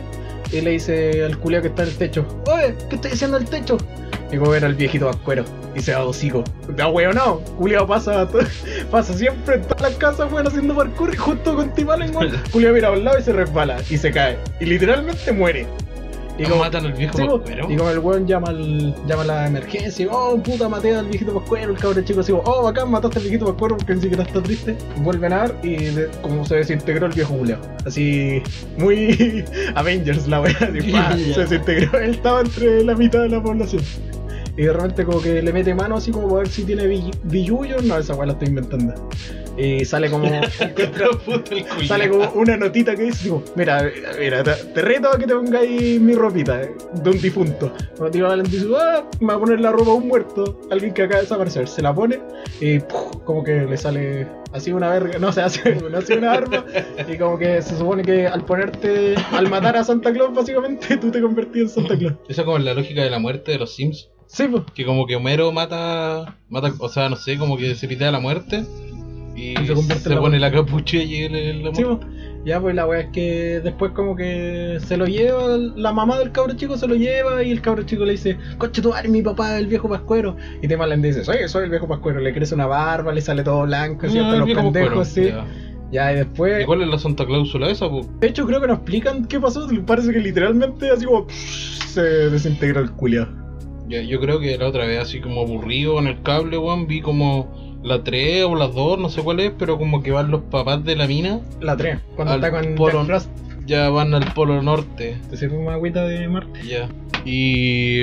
Y 0.54 0.62
le 0.62 0.72
dice 0.72 1.26
al 1.26 1.38
culiado 1.40 1.64
que 1.64 1.68
está 1.70 1.84
en 1.84 1.90
el 1.90 1.98
techo, 1.98 2.26
oye, 2.48 2.76
¿qué 2.90 2.96
estoy 2.96 3.12
haciendo 3.12 3.36
en 3.38 3.44
el 3.44 3.50
techo? 3.50 3.78
Y 4.32 4.38
como 4.38 4.54
era 4.54 4.68
el 4.68 4.76
viejito 4.76 5.06
vascuero. 5.06 5.46
Y 5.76 5.82
se 5.82 5.94
va 5.94 6.00
a 6.00 6.06
hocico. 6.06 6.44
Da 6.70 6.88
weón, 6.88 7.16
no. 7.16 7.40
Culiao 7.58 7.86
pasa, 7.86 8.28
pasa 8.92 9.14
siempre 9.14 9.56
en 9.56 9.62
todas 9.64 9.82
las 9.82 9.94
casas, 9.96 10.32
weón, 10.32 10.48
haciendo 10.48 10.76
parkour. 10.76 11.14
Y 11.14 11.18
justo 11.18 11.56
con 11.56 11.74
Tim 11.74 11.90
Allen, 11.90 12.16
weón. 12.16 12.42
Culiao 12.52 12.74
mira 12.74 12.88
a 12.90 12.92
un 12.92 13.04
lado 13.04 13.20
y 13.20 13.24
se 13.24 13.34
resbala. 13.34 13.78
Y 13.90 13.98
se 13.98 14.12
cae. 14.12 14.38
Y 14.60 14.66
literalmente 14.66 15.32
muere. 15.32 15.68
Y 16.38 16.44
como, 16.44 16.58
matan 16.58 16.86
al 16.86 16.94
viejo 16.94 17.18
sí, 17.18 17.24
Pascuero? 17.26 17.72
y 17.72 17.78
como 17.78 17.90
el 17.90 18.00
weón 18.00 18.28
llama, 18.28 18.50
al, 18.50 18.94
llama 19.08 19.22
a 19.22 19.26
la 19.26 19.48
emergencia. 19.48 20.06
Y, 20.06 20.10
oh, 20.12 20.38
puta, 20.44 20.68
maté 20.68 20.94
al 20.94 21.06
viejito 21.08 21.34
pascuero. 21.34 21.72
El 21.72 21.78
cabrón 21.78 22.04
chico 22.04 22.20
así, 22.20 22.34
oh, 22.34 22.64
bacán, 22.64 22.92
mataste 22.92 23.20
al 23.20 23.24
viejito 23.24 23.46
pascuero 23.46 23.78
porque 23.78 23.96
ni 23.96 24.02
siquiera 24.02 24.24
está 24.24 24.42
triste. 24.42 24.76
Vuelven 24.98 25.32
a 25.34 25.44
ver 25.44 25.56
y 25.64 25.76
de- 25.86 26.10
como 26.22 26.46
se 26.46 26.56
desintegró 26.56 27.06
el 27.08 27.14
viejo 27.14 27.38
culiao. 27.38 27.60
Así, 27.86 28.42
muy 28.78 29.46
Avengers 29.76 30.28
la 30.28 30.44
Ya. 30.86 31.16
Se 31.34 31.42
desintegró. 31.42 32.00
Él 32.00 32.12
estaba 32.12 32.42
entre 32.42 32.84
la 32.84 32.96
mitad 32.96 33.22
de 33.22 33.30
la 33.30 33.42
población. 33.42 33.82
Y 34.58 34.64
de 34.64 34.74
repente 34.74 35.04
como 35.04 35.22
que 35.22 35.42
le 35.42 35.52
mete 35.52 35.74
mano 35.76 35.96
así 35.96 36.12
como 36.12 36.28
para 36.28 36.40
ver 36.40 36.50
si 36.50 36.64
tiene 36.64 36.88
billullo. 37.24 37.82
No, 37.82 37.98
esa 37.98 38.16
weá 38.16 38.28
la 38.28 38.34
estoy 38.34 38.50
inventando. 38.50 38.94
y 39.58 39.84
sale 39.86 40.10
como 40.10 40.30
sale 41.88 42.10
como 42.10 42.30
una 42.32 42.58
notita 42.58 42.96
que 42.96 43.04
dice 43.04 43.32
mira, 43.56 43.90
mira, 44.20 44.44
te, 44.44 44.52
te 44.52 44.82
reto 44.82 45.10
a 45.10 45.18
que 45.18 45.28
te 45.28 45.34
pongáis 45.34 46.00
mi 46.00 46.14
ropita 46.14 46.62
eh, 46.62 46.74
de 46.94 47.10
un 47.10 47.22
difunto. 47.22 47.72
Cuando 47.98 48.12
Tito 48.12 48.28
Valen 48.28 48.46
dice, 48.46 48.68
ah, 48.78 49.04
me 49.20 49.28
va 49.28 49.34
a 49.34 49.40
poner 49.40 49.60
la 49.60 49.72
ropa 49.72 49.92
de 49.92 49.98
un 49.98 50.08
muerto, 50.08 50.62
alguien 50.72 50.94
que 50.94 51.04
acaba 51.04 51.18
de 51.18 51.24
desaparecer, 51.24 51.68
se 51.68 51.82
la 51.82 51.94
pone 51.94 52.20
y 52.60 52.80
¡puf! 52.80 53.18
como 53.26 53.44
que 53.44 53.66
le 53.66 53.78
sale 53.78 54.28
así 54.54 54.72
una 54.72 54.90
verga, 54.90 55.20
no 55.20 55.32
se 55.32 55.42
hace, 55.44 55.76
no 55.76 55.98
hace 55.98 56.18
una 56.18 56.32
arma 56.34 56.66
y 57.08 57.18
como 57.18 57.38
que 57.38 57.62
se 57.62 57.78
supone 57.78 58.04
que 58.04 58.28
al 58.28 58.46
ponerte, 58.46 59.16
al 59.32 59.50
matar 59.50 59.78
a 59.78 59.84
Santa 59.84 60.14
Claus 60.14 60.34
básicamente 60.34 60.98
tú 61.02 61.12
te 61.12 61.22
convertís 61.22 61.64
en 61.64 61.70
Santa 61.70 61.98
Claus. 61.98 62.14
Esa 62.30 62.42
es 62.42 62.46
como 62.46 62.58
la 62.60 62.74
lógica 62.74 63.04
de 63.04 63.10
la 63.10 63.20
muerte 63.20 63.52
de 63.52 63.60
los 63.60 63.76
Sims. 63.76 64.10
Sí, 64.28 64.48
pues. 64.48 64.64
Que 64.74 64.86
como 64.86 65.06
que 65.06 65.16
Homero 65.16 65.52
mata, 65.52 66.38
mata, 66.50 66.72
o 66.80 66.90
sea, 66.90 67.10
no 67.10 67.16
sé, 67.16 67.38
como 67.38 67.58
que 67.58 67.76
se 67.76 67.88
pitea 67.88 68.12
la 68.12 68.20
muerte 68.20 68.66
y, 69.36 69.56
se 69.56 70.10
la 70.10 70.20
pone 70.20 70.40
la 70.40 70.52
capucha 70.52 70.98
y 70.98 71.24
él 71.24 71.36
es 71.36 71.64
la 71.64 71.76
Sí, 71.76 71.84
po. 71.84 72.00
ya 72.46 72.60
pues 72.62 72.74
la 72.74 72.88
wea 72.88 73.02
es 73.02 73.10
que 73.12 73.60
después 73.64 73.92
como 73.92 74.16
que 74.16 74.78
se 74.86 74.96
lo 74.96 75.06
lleva, 75.06 75.58
la 75.58 75.92
mamá 75.92 76.18
del 76.20 76.32
cabro 76.32 76.54
chico 76.54 76.78
se 76.78 76.88
lo 76.88 76.96
lleva 76.96 77.44
y 77.44 77.52
el 77.52 77.62
cabro 77.62 77.84
chico 77.84 78.06
le 78.06 78.14
dice, 78.14 78.38
coche 78.58 78.82
tu 78.82 78.94
mi 79.10 79.22
papá 79.22 79.58
el 79.58 79.68
viejo 79.68 79.90
pascuero. 79.90 80.38
Y 80.62 80.68
Tim 80.68 80.82
Allen 80.82 81.02
dice, 81.02 81.24
soy, 81.24 81.38
soy 81.48 81.66
el 81.66 81.70
viejo 81.70 81.88
pascuero, 81.88 82.20
le 82.22 82.34
crece 82.34 82.56
una 82.56 82.66
barba, 82.66 83.14
le 83.14 83.22
sale 83.22 83.44
todo 83.44 83.64
blanco, 83.64 84.08
así 84.08 84.18
Ah, 84.18 84.24
hasta 84.24 84.34
el 84.36 84.40
los 84.40 84.64
pendejos, 84.64 85.08
sí. 85.08 85.32
Ya, 85.92 86.12
y 86.12 86.16
después, 86.16 86.64
¿Y 86.64 86.66
cuál 86.66 86.82
es 86.82 86.88
la 86.88 86.98
santa 86.98 87.26
cláusula 87.26 87.70
esa? 87.70 87.88
po? 87.88 88.02
de 88.20 88.28
hecho 88.28 88.46
creo 88.46 88.60
que 88.60 88.68
nos 88.68 88.78
explican 88.78 89.26
qué 89.26 89.40
pasó, 89.40 89.68
parece 89.86 90.12
que 90.12 90.20
literalmente 90.20 90.90
así 90.90 91.06
como 91.06 91.28
se 91.30 92.02
desintegra 92.02 92.82
el 92.82 92.92
culiao. 92.92 93.45
Ya, 93.88 94.02
yo 94.02 94.20
creo 94.20 94.40
que 94.40 94.58
la 94.58 94.68
otra 94.68 94.86
vez, 94.86 95.00
así 95.00 95.20
como 95.20 95.42
aburrido 95.42 96.00
en 96.00 96.08
el 96.08 96.22
cable, 96.24 96.58
weón, 96.58 96.88
vi 96.88 97.02
como 97.02 97.80
la 97.84 98.04
3 98.04 98.44
o 98.46 98.56
las 98.56 98.74
2, 98.74 98.98
no 99.00 99.10
sé 99.10 99.22
cuál 99.22 99.40
es, 99.42 99.52
pero 99.58 99.78
como 99.78 100.02
que 100.02 100.12
van 100.12 100.32
los 100.32 100.42
papás 100.44 100.84
de 100.84 100.96
la 100.96 101.06
mina, 101.08 101.42
La 101.62 101.78
3, 101.78 102.00
cuando 102.16 102.34
está 102.36 102.50
con 102.52 102.76
polo- 102.76 103.06
ya 103.68 103.90
van 103.90 104.14
al 104.16 104.34
polo 104.34 104.62
norte, 104.62 105.18
¿te 105.30 105.38
sirve 105.38 105.58
una 105.58 105.74
agüita 105.74 106.04
de 106.06 106.28
Marte? 106.28 106.60
ya. 106.68 106.90
Y, 107.26 108.02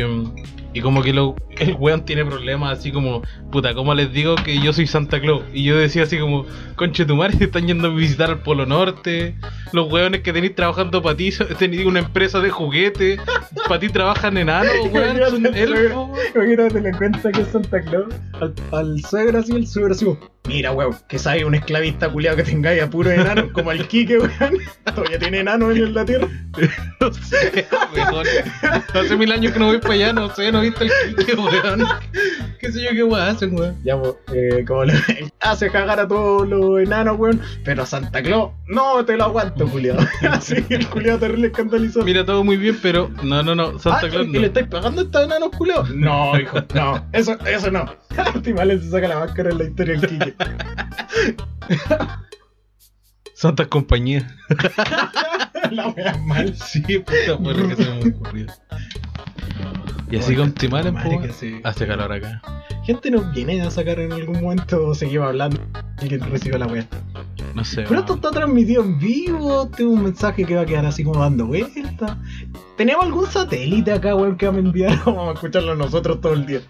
y 0.72 0.80
como 0.80 1.02
que 1.02 1.12
lo, 1.12 1.36
el 1.58 1.74
weón 1.78 2.04
tiene 2.04 2.24
problemas, 2.24 2.78
así 2.78 2.92
como, 2.92 3.22
puta, 3.50 3.74
¿cómo 3.74 3.94
les 3.94 4.12
digo 4.12 4.36
que 4.36 4.58
yo 4.58 4.72
soy 4.72 4.86
Santa 4.86 5.20
Claus? 5.20 5.42
Y 5.52 5.64
yo 5.64 5.76
decía 5.76 6.04
así 6.04 6.18
como, 6.18 6.46
conche 6.76 7.04
tu 7.04 7.16
madre, 7.16 7.36
están 7.44 7.66
yendo 7.66 7.88
a 7.88 7.94
visitar 7.94 8.30
al 8.30 8.42
polo 8.42 8.66
norte, 8.66 9.36
los 9.72 9.90
weones 9.90 10.22
que 10.22 10.32
tenéis 10.32 10.54
trabajando 10.54 11.02
para 11.02 11.16
ti, 11.16 11.30
tenéis 11.58 11.86
una 11.86 12.00
empresa 12.00 12.40
de 12.40 12.50
juguete, 12.50 13.18
para 13.68 13.80
ti 13.80 13.88
trabajan 13.88 14.36
enanos, 14.36 14.72
weón, 14.92 15.18
son 15.30 15.46
elfos. 15.54 16.18
Imagínate, 16.34 16.80
le 16.80 16.92
cuenta 16.92 17.32
que 17.32 17.42
es 17.42 17.48
Santa 17.48 17.80
Claus 17.82 18.14
al, 18.40 18.54
al 18.72 19.00
suegro 19.04 19.38
así, 19.38 19.52
el 19.52 19.66
suegro 19.66 19.92
así, 19.92 20.06
mira 20.48 20.72
weón, 20.72 20.96
que 21.08 21.18
sabe 21.18 21.44
un 21.44 21.54
esclavista 21.54 22.08
culiado 22.10 22.36
que 22.36 22.42
tengáis 22.42 22.82
a 22.82 22.90
puro 22.90 23.10
enano, 23.10 23.52
como 23.52 23.70
el 23.72 23.86
Kike 23.86 24.18
weón, 24.18 24.58
todavía 24.94 25.18
tiene 25.18 25.40
enano 25.40 25.70
en 25.70 25.94
la 25.94 26.04
tierra. 26.04 26.28
No 27.00 27.12
sé, 27.12 27.66
weón. 27.96 28.26
Hace 28.94 29.16
mil 29.16 29.32
años 29.32 29.52
que 29.52 29.58
no 29.58 29.66
voy 29.66 29.78
para 29.78 29.94
allá, 29.94 30.12
no 30.12 30.32
sé, 30.34 30.52
no 30.52 30.60
viste 30.60 30.84
el 30.84 31.16
Kike, 31.16 31.34
weón. 31.34 31.84
Qué 32.60 32.70
sé 32.70 32.82
yo 32.82 32.90
qué 32.90 33.02
weón 33.02 33.20
hacen, 33.28 33.58
weón. 33.58 33.76
Ya, 33.82 33.98
pues, 34.00 34.14
eh, 34.34 34.64
como 34.66 34.84
le 34.84 34.94
hace 35.40 35.70
cagar 35.70 35.98
a 35.98 36.06
todos 36.06 36.48
los 36.48 36.78
enanos, 36.80 37.18
weón, 37.18 37.40
pero 37.64 37.82
a 37.82 37.86
Santa 37.86 38.22
Claus, 38.22 38.50
no 38.68 39.04
te 39.04 39.16
lo 39.16 39.24
aguanto, 39.24 39.66
culiado. 39.66 40.00
así 40.30 40.62
que 40.68 40.74
el 40.76 40.86
culiado 40.88 41.18
terrible 41.18 41.48
escandalizó. 41.48 42.02
Mira, 42.04 42.24
todo 42.24 42.44
muy 42.44 42.56
bien, 42.56 42.78
pero 42.80 43.10
no, 43.22 43.42
no, 43.42 43.54
no, 43.54 43.78
Santa 43.78 44.06
Ah, 44.06 44.10
Claus 44.10 44.26
¿y 44.26 44.32
no. 44.32 44.40
le 44.40 44.46
estáis 44.48 44.68
pagando 44.68 45.00
a 45.00 45.04
estos 45.04 45.24
enanos, 45.24 45.50
culiado? 45.56 45.84
No, 45.94 46.38
hijo, 46.38 46.58
no, 46.74 47.04
eso, 47.12 47.36
eso 47.46 47.70
no. 47.70 47.92
Timales 48.42 48.82
se 48.82 48.90
saca 48.90 49.08
la 49.08 49.20
máscara 49.20 49.50
en 49.50 49.58
la 49.58 49.64
historia 49.64 49.98
del 49.98 50.08
Kike. 50.08 50.34
Santa 53.34 53.66
compañía. 53.66 54.36
la 55.70 55.88
wea 55.88 56.16
mal. 56.18 56.54
Sí, 56.56 56.80
puta 56.80 57.38
madre 57.40 57.68
que 57.68 57.76
se 57.82 57.90
me 57.90 58.10
ocurrió. 58.10 58.46
Y 60.10 60.16
así 60.18 60.36
con 60.36 60.52
Timales, 60.52 60.92
Madre 60.92 61.18
pues, 61.18 61.36
sí. 61.36 61.60
hace 61.64 61.86
calor 61.86 62.12
acá. 62.12 62.42
Gente 62.84 63.10
nos 63.10 63.32
viene 63.32 63.62
a 63.62 63.70
sacar 63.70 63.98
en 63.98 64.12
algún 64.12 64.42
momento 64.42 64.88
o 64.88 64.94
seguimos 64.94 65.28
hablando 65.28 65.58
y 66.02 66.08
que 66.08 66.18
reciba 66.18 66.58
la 66.58 66.66
wea. 66.66 66.86
No 67.54 67.64
sé. 67.64 67.84
Pero 67.88 68.00
esto 68.00 68.14
está 68.16 68.30
transmitido 68.30 68.82
en 68.82 68.98
vivo, 68.98 69.68
tengo 69.68 69.92
un 69.92 70.02
mensaje 70.02 70.44
que 70.44 70.54
va 70.54 70.62
a 70.62 70.66
quedar 70.66 70.84
así 70.84 71.02
como 71.02 71.20
dando 71.20 71.46
vuelta. 71.46 72.18
¿Tenemos 72.76 73.04
algún 73.06 73.26
satélite 73.26 73.92
acá, 73.92 74.14
weón, 74.14 74.36
que 74.36 74.48
va 74.48 74.54
a 74.54 74.58
enviar? 74.58 74.98
Vamos 75.06 75.30
a 75.30 75.32
escucharlo 75.32 75.74
nosotros 75.74 76.20
todo 76.20 76.34
el 76.34 76.44
día. 76.44 76.60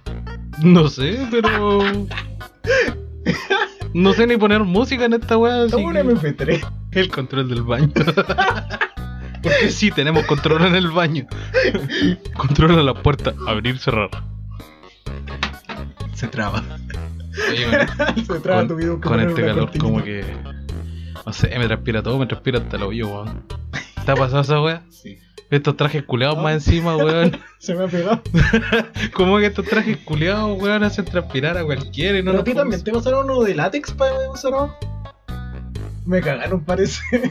No 0.60 0.88
sé, 0.88 1.26
pero. 1.30 1.80
No 3.94 4.12
sé 4.14 4.26
ni 4.26 4.36
poner 4.36 4.60
música 4.64 5.04
en 5.04 5.14
esta 5.14 5.36
weá. 5.36 5.64
Estamos 5.64 5.86
un 5.86 5.92
que- 5.94 6.00
MP3. 6.02 6.72
El 6.92 7.08
control 7.10 7.48
del 7.48 7.62
baño. 7.62 7.90
Porque 9.42 9.70
sí, 9.70 9.90
tenemos 9.90 10.24
control 10.26 10.64
en 10.66 10.74
el 10.76 10.88
baño. 10.90 11.26
Controla 12.36 12.82
la 12.82 12.94
puerta, 12.94 13.34
abrir, 13.46 13.78
cerrar. 13.78 14.10
Se 16.14 16.28
traba. 16.28 16.62
Oye, 17.50 17.66
Se 18.26 18.40
traba 18.40 18.60
con- 18.60 18.68
tu 18.68 18.76
video. 18.76 19.00
con 19.00 19.20
este 19.20 19.42
calor, 19.44 19.70
como 19.78 20.02
que. 20.02 20.24
No 21.26 21.32
sé, 21.32 21.56
me 21.58 21.66
transpira 21.66 22.02
todo, 22.02 22.18
me 22.18 22.26
transpira 22.26 22.58
hasta 22.60 22.76
el 22.76 22.82
hoyo, 22.84 23.08
weón. 23.08 23.42
¿Te 24.04 24.10
ha 24.12 24.14
pasado 24.16 24.40
esa 24.42 24.60
weá? 24.60 24.82
Sí. 24.90 25.18
Estos 25.52 25.76
trajes 25.76 26.02
culeados 26.04 26.42
más 26.42 26.54
encima, 26.54 26.96
weón. 27.04 27.38
Se 27.58 27.74
me 27.74 27.84
ha 27.84 27.86
pegado. 27.86 28.22
¿Cómo 29.12 29.36
que 29.38 29.44
estos 29.46 29.66
trajes 29.66 29.98
culeados, 29.98 30.58
weón, 30.58 30.82
hacen 30.82 31.04
transpirar 31.04 31.58
a 31.58 31.64
cualquiera 31.64 32.18
y 32.18 32.22
no 32.22 32.30
¿Pero 32.30 32.40
a 32.40 32.44
ti 32.44 32.54
también 32.54 32.82
te 32.82 32.90
pasaron 32.90 33.28
uno 33.28 33.42
de 33.42 33.54
látex 33.54 33.92
para 33.92 34.30
usar? 34.30 34.54
Me 36.06 36.22
cagaron, 36.22 36.64
parece. 36.64 37.02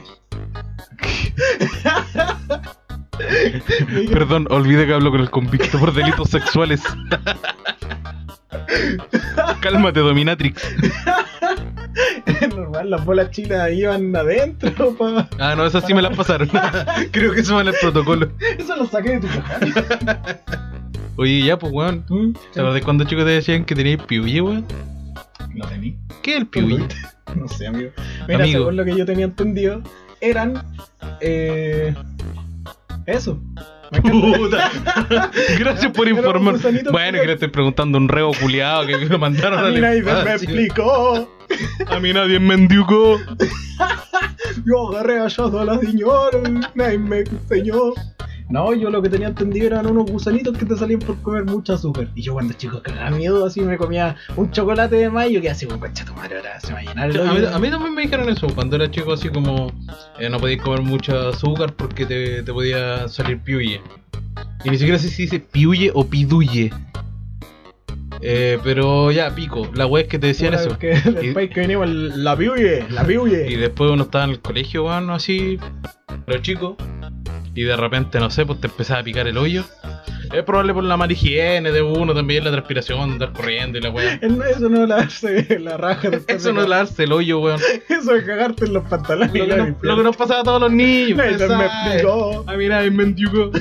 Perdón, 4.13 4.45
olvidé 4.51 4.85
que 4.85 4.93
hablo 4.93 5.09
con 5.09 5.21
el 5.21 5.31
convicto 5.31 5.79
por 5.79 5.91
delitos 5.91 6.29
sexuales. 6.29 6.83
Cálmate, 9.61 9.99
Dominatrix. 9.99 10.61
Normal, 12.55 12.89
las 12.89 13.05
bolas 13.05 13.31
chinas 13.31 13.71
iban 13.71 14.15
adentro, 14.15 14.95
pa. 14.99 15.27
Ah, 15.39 15.55
no, 15.55 15.65
esas 15.65 15.85
sí 15.85 15.93
me 15.93 16.01
las 16.01 16.15
pasaron. 16.15 16.49
Creo 17.11 17.33
que 17.33 17.41
eso 17.41 17.55
va 17.55 17.61
en 17.61 17.67
el 17.69 17.75
protocolo. 17.81 18.29
Eso 18.57 18.75
lo 18.75 18.85
saqué 18.85 19.19
de 19.19 19.19
tu 19.21 19.27
caja. 19.27 20.39
Oye, 21.17 21.43
ya, 21.43 21.57
pues, 21.59 21.71
weón. 21.73 22.05
¿Te 22.53 22.59
acordás 22.61 22.81
cuando 22.83 23.03
chicos 23.03 23.25
te 23.25 23.31
decían 23.31 23.65
que 23.65 23.75
teníais 23.75 24.01
piuye, 24.03 24.41
weón? 24.41 24.65
Lo 25.53 25.67
tení. 25.67 25.97
¿Qué 26.23 26.31
es 26.33 26.37
el 26.41 26.47
piuye? 26.47 26.87
No 27.35 27.47
sé, 27.47 27.67
amigo. 27.67 27.91
Mira, 28.27 28.43
Amigo. 28.43 28.59
según 28.59 28.77
lo 28.77 28.85
que 28.85 28.95
yo 28.95 29.05
tenía 29.05 29.25
entendido, 29.25 29.81
eran. 30.21 30.63
Eh, 31.19 31.93
eso. 33.05 33.39
Puta. 33.99 34.71
Gracias 35.59 35.91
por 35.91 36.07
informar. 36.07 36.55
Bueno, 36.91 37.19
que 37.19 37.27
le 37.27 37.33
estoy 37.33 37.49
preguntando 37.49 37.97
a 37.97 38.01
un 38.01 38.07
reo 38.07 38.31
culiado 38.39 38.87
que 38.87 38.97
me 38.97 39.17
mandaron 39.17 39.59
A 39.59 39.67
al 39.67 39.73
mí 39.73 39.81
nadie 39.81 40.01
me 40.01 40.31
explicó. 40.31 41.29
A 41.87 41.99
mí 41.99 42.13
nadie 42.13 42.39
me 42.39 42.53
endiucó. 42.53 43.19
Yo 44.65 44.89
agarré 44.89 45.19
a 45.19 45.25
a 45.25 45.65
la 45.65 45.79
señora. 45.79 46.39
Nadie 46.73 46.97
me 46.97 47.19
enseñó. 47.19 47.93
No, 48.51 48.73
yo 48.73 48.89
lo 48.89 49.01
que 49.01 49.09
tenía 49.09 49.29
entendido 49.29 49.67
eran 49.67 49.87
unos 49.87 50.11
gusanitos 50.11 50.57
que 50.57 50.65
te 50.65 50.75
salían 50.75 50.99
por 50.99 51.19
comer 51.21 51.45
mucho 51.45 51.73
azúcar. 51.73 52.09
Y 52.15 52.21
yo 52.21 52.33
cuando 52.33 52.53
chico 52.53 52.81
cagaba 52.83 53.09
miedo, 53.11 53.45
así 53.45 53.61
me 53.61 53.77
comía 53.77 54.17
un 54.35 54.51
chocolate 54.51 54.95
de 54.97 55.09
mayo 55.09 55.39
que 55.41 55.49
así, 55.49 55.65
como 55.65 55.79
concha 55.79 56.03
tu 56.03 56.13
madre, 56.13 56.37
ahora 56.37 56.59
se 56.59 56.73
va 56.73 56.79
a 56.79 56.81
llenar 56.83 57.09
el 57.09 57.19
A 57.21 57.23
mí, 57.23 57.29
hoyo". 57.39 57.55
a 57.55 57.59
mí 57.59 57.69
también 57.69 57.93
me 57.95 58.01
dijeron 58.01 58.27
eso 58.29 58.47
cuando 58.53 58.75
era 58.75 58.91
chico, 58.91 59.13
así 59.13 59.29
como 59.29 59.71
eh, 60.19 60.29
no 60.29 60.37
podías 60.39 60.61
comer 60.61 60.81
mucho 60.81 61.29
azúcar 61.29 61.73
porque 61.73 62.05
te, 62.05 62.43
te 62.43 62.51
podía 62.53 63.07
salir 63.07 63.39
piuye. 63.39 63.79
Y 64.65 64.69
ni 64.69 64.77
siquiera 64.77 64.99
sé 64.99 65.07
si 65.09 65.23
dice 65.23 65.39
piuye 65.39 65.91
o 65.93 66.05
piduye. 66.05 66.71
Eh, 68.21 68.59
pero 68.63 69.11
ya, 69.11 69.33
pico. 69.33 69.67
La 69.73 69.87
wea 69.87 70.03
es 70.03 70.09
que 70.09 70.19
te 70.19 70.27
decían 70.27 70.53
Una 70.53 70.61
eso. 70.61 70.77
Que 70.77 70.91
Y- 71.05 71.11
después 71.27 71.49
que 71.49 71.61
venimos, 71.61 71.89
la 71.89 72.35
piuye, 72.35 72.85
la 72.89 73.03
Y 73.03 73.05
piuye. 73.07 73.57
después 73.57 73.89
uno 73.91 74.03
estaba 74.03 74.25
en 74.25 74.31
el 74.31 74.39
colegio, 74.41 74.85
weón, 74.85 75.09
así, 75.09 75.57
pero 76.25 76.41
chico. 76.41 76.75
Y 77.53 77.63
de 77.63 77.75
repente, 77.75 78.19
no 78.19 78.29
sé, 78.29 78.45
pues 78.45 78.61
te 78.61 78.67
empezaba 78.67 79.01
a 79.01 79.03
picar 79.03 79.27
el 79.27 79.37
hoyo. 79.37 79.65
Es 80.33 80.43
probable 80.43 80.73
por 80.73 80.83
la 80.85 80.95
mala 80.95 81.11
higiene 81.11 81.71
de 81.71 81.81
uno, 81.81 82.13
también 82.13 82.45
la 82.45 82.51
transpiración, 82.51 83.09
de 83.09 83.13
andar 83.13 83.33
corriendo 83.33 83.77
y 83.77 83.81
la 83.81 83.89
weá. 83.89 84.13
Eso 84.13 84.69
no 84.69 84.83
es 84.83 84.89
lavarse 84.89 85.59
la 85.59 85.75
raja 85.75 86.09
Eso 86.27 86.53
no 86.53 86.61
es 86.61 86.69
lavarse 86.69 87.03
el 87.03 87.11
hoyo, 87.11 87.39
weón. 87.39 87.59
Eso 87.89 88.15
es 88.15 88.23
cagarte 88.23 88.65
en 88.65 88.73
los 88.73 88.87
pantalones. 88.87 89.33
Lo 89.33 89.45
que, 89.45 89.55
nos, 89.57 89.69
lo 89.81 89.97
que 89.97 90.03
nos 90.03 90.15
pasaba 90.15 90.39
a 90.39 90.43
todos 90.43 90.61
los 90.61 90.71
niños. 90.71 91.19
Pues, 91.21 91.39
me 91.39 91.47
¿sabes? 91.47 91.71
explicó. 91.87 92.45
A 92.47 92.53
mí 92.55 92.67
nadie 92.67 92.91
me 92.91 93.03
endiugó. 93.03 93.51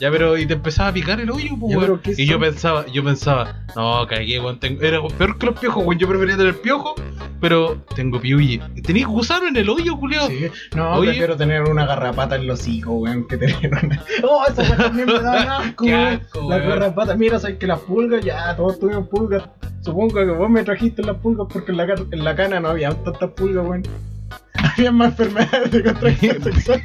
Ya, 0.00 0.10
pero 0.10 0.36
y 0.38 0.46
te 0.46 0.54
empezaba 0.54 0.90
a 0.90 0.92
picar 0.92 1.20
el 1.20 1.30
hoyo, 1.30 1.50
pues, 1.58 1.72
Ya, 1.72 1.78
weón. 1.78 1.80
pero 1.80 2.02
¿qué 2.02 2.22
Y 2.22 2.26
yo 2.26 2.38
pensaba, 2.38 2.86
yo 2.86 3.02
pensaba, 3.04 3.64
no, 3.74 4.06
cagué, 4.06 4.38
weón. 4.40 4.60
tengo- 4.60 4.80
Era 4.82 5.00
peor 5.18 5.38
que 5.38 5.46
los 5.46 5.58
piojos, 5.58 5.84
weón. 5.84 5.98
Yo 5.98 6.08
prefería 6.08 6.36
tener 6.36 6.60
piojo, 6.60 6.94
pero 7.40 7.82
tengo 7.96 8.20
piuye. 8.20 8.60
Tenías 8.84 9.08
gusano 9.08 9.48
en 9.48 9.56
el 9.56 9.68
hoyo, 9.68 9.96
culiao. 9.98 10.28
Sí, 10.28 10.46
no, 10.76 10.92
Oye. 10.94 11.10
prefiero 11.10 11.36
tener 11.36 11.62
una 11.62 11.84
garrapata 11.86 12.36
en 12.36 12.46
los 12.46 12.66
hijos, 12.68 12.94
weón, 12.96 13.26
que 13.26 13.36
tener 13.36 13.56
una. 13.82 14.02
¡Oh, 14.22 14.44
esa 14.48 14.62
weón 14.62 14.76
también 14.76 15.06
me 15.06 15.20
da 15.20 15.58
asco! 15.58 15.84
Weón! 15.84 16.20
asco, 16.22 16.40
La 16.50 16.56
weón. 16.56 16.68
garrapata, 16.68 17.16
mira, 17.16 17.38
sabes 17.40 17.58
que 17.58 17.66
las 17.66 17.80
pulgas, 17.80 18.24
ya, 18.24 18.54
todos 18.56 18.78
tuvimos 18.78 19.08
pulgas. 19.08 19.44
Supongo 19.82 20.14
que 20.14 20.24
vos 20.26 20.50
me 20.50 20.62
trajiste 20.64 21.02
las 21.02 21.16
pulgas 21.16 21.46
porque 21.52 21.72
en 21.72 21.76
la, 21.78 21.84
en 22.12 22.24
la 22.24 22.36
cana 22.36 22.60
no 22.60 22.68
había 22.68 22.90
tantas 22.90 23.30
pulgas, 23.30 23.66
weón. 23.66 23.82
Había 24.76 24.90
más 24.92 25.10
enfermedades 25.18 25.70
de 25.70 25.82
contracción 25.84 26.42
sexual. 26.42 26.82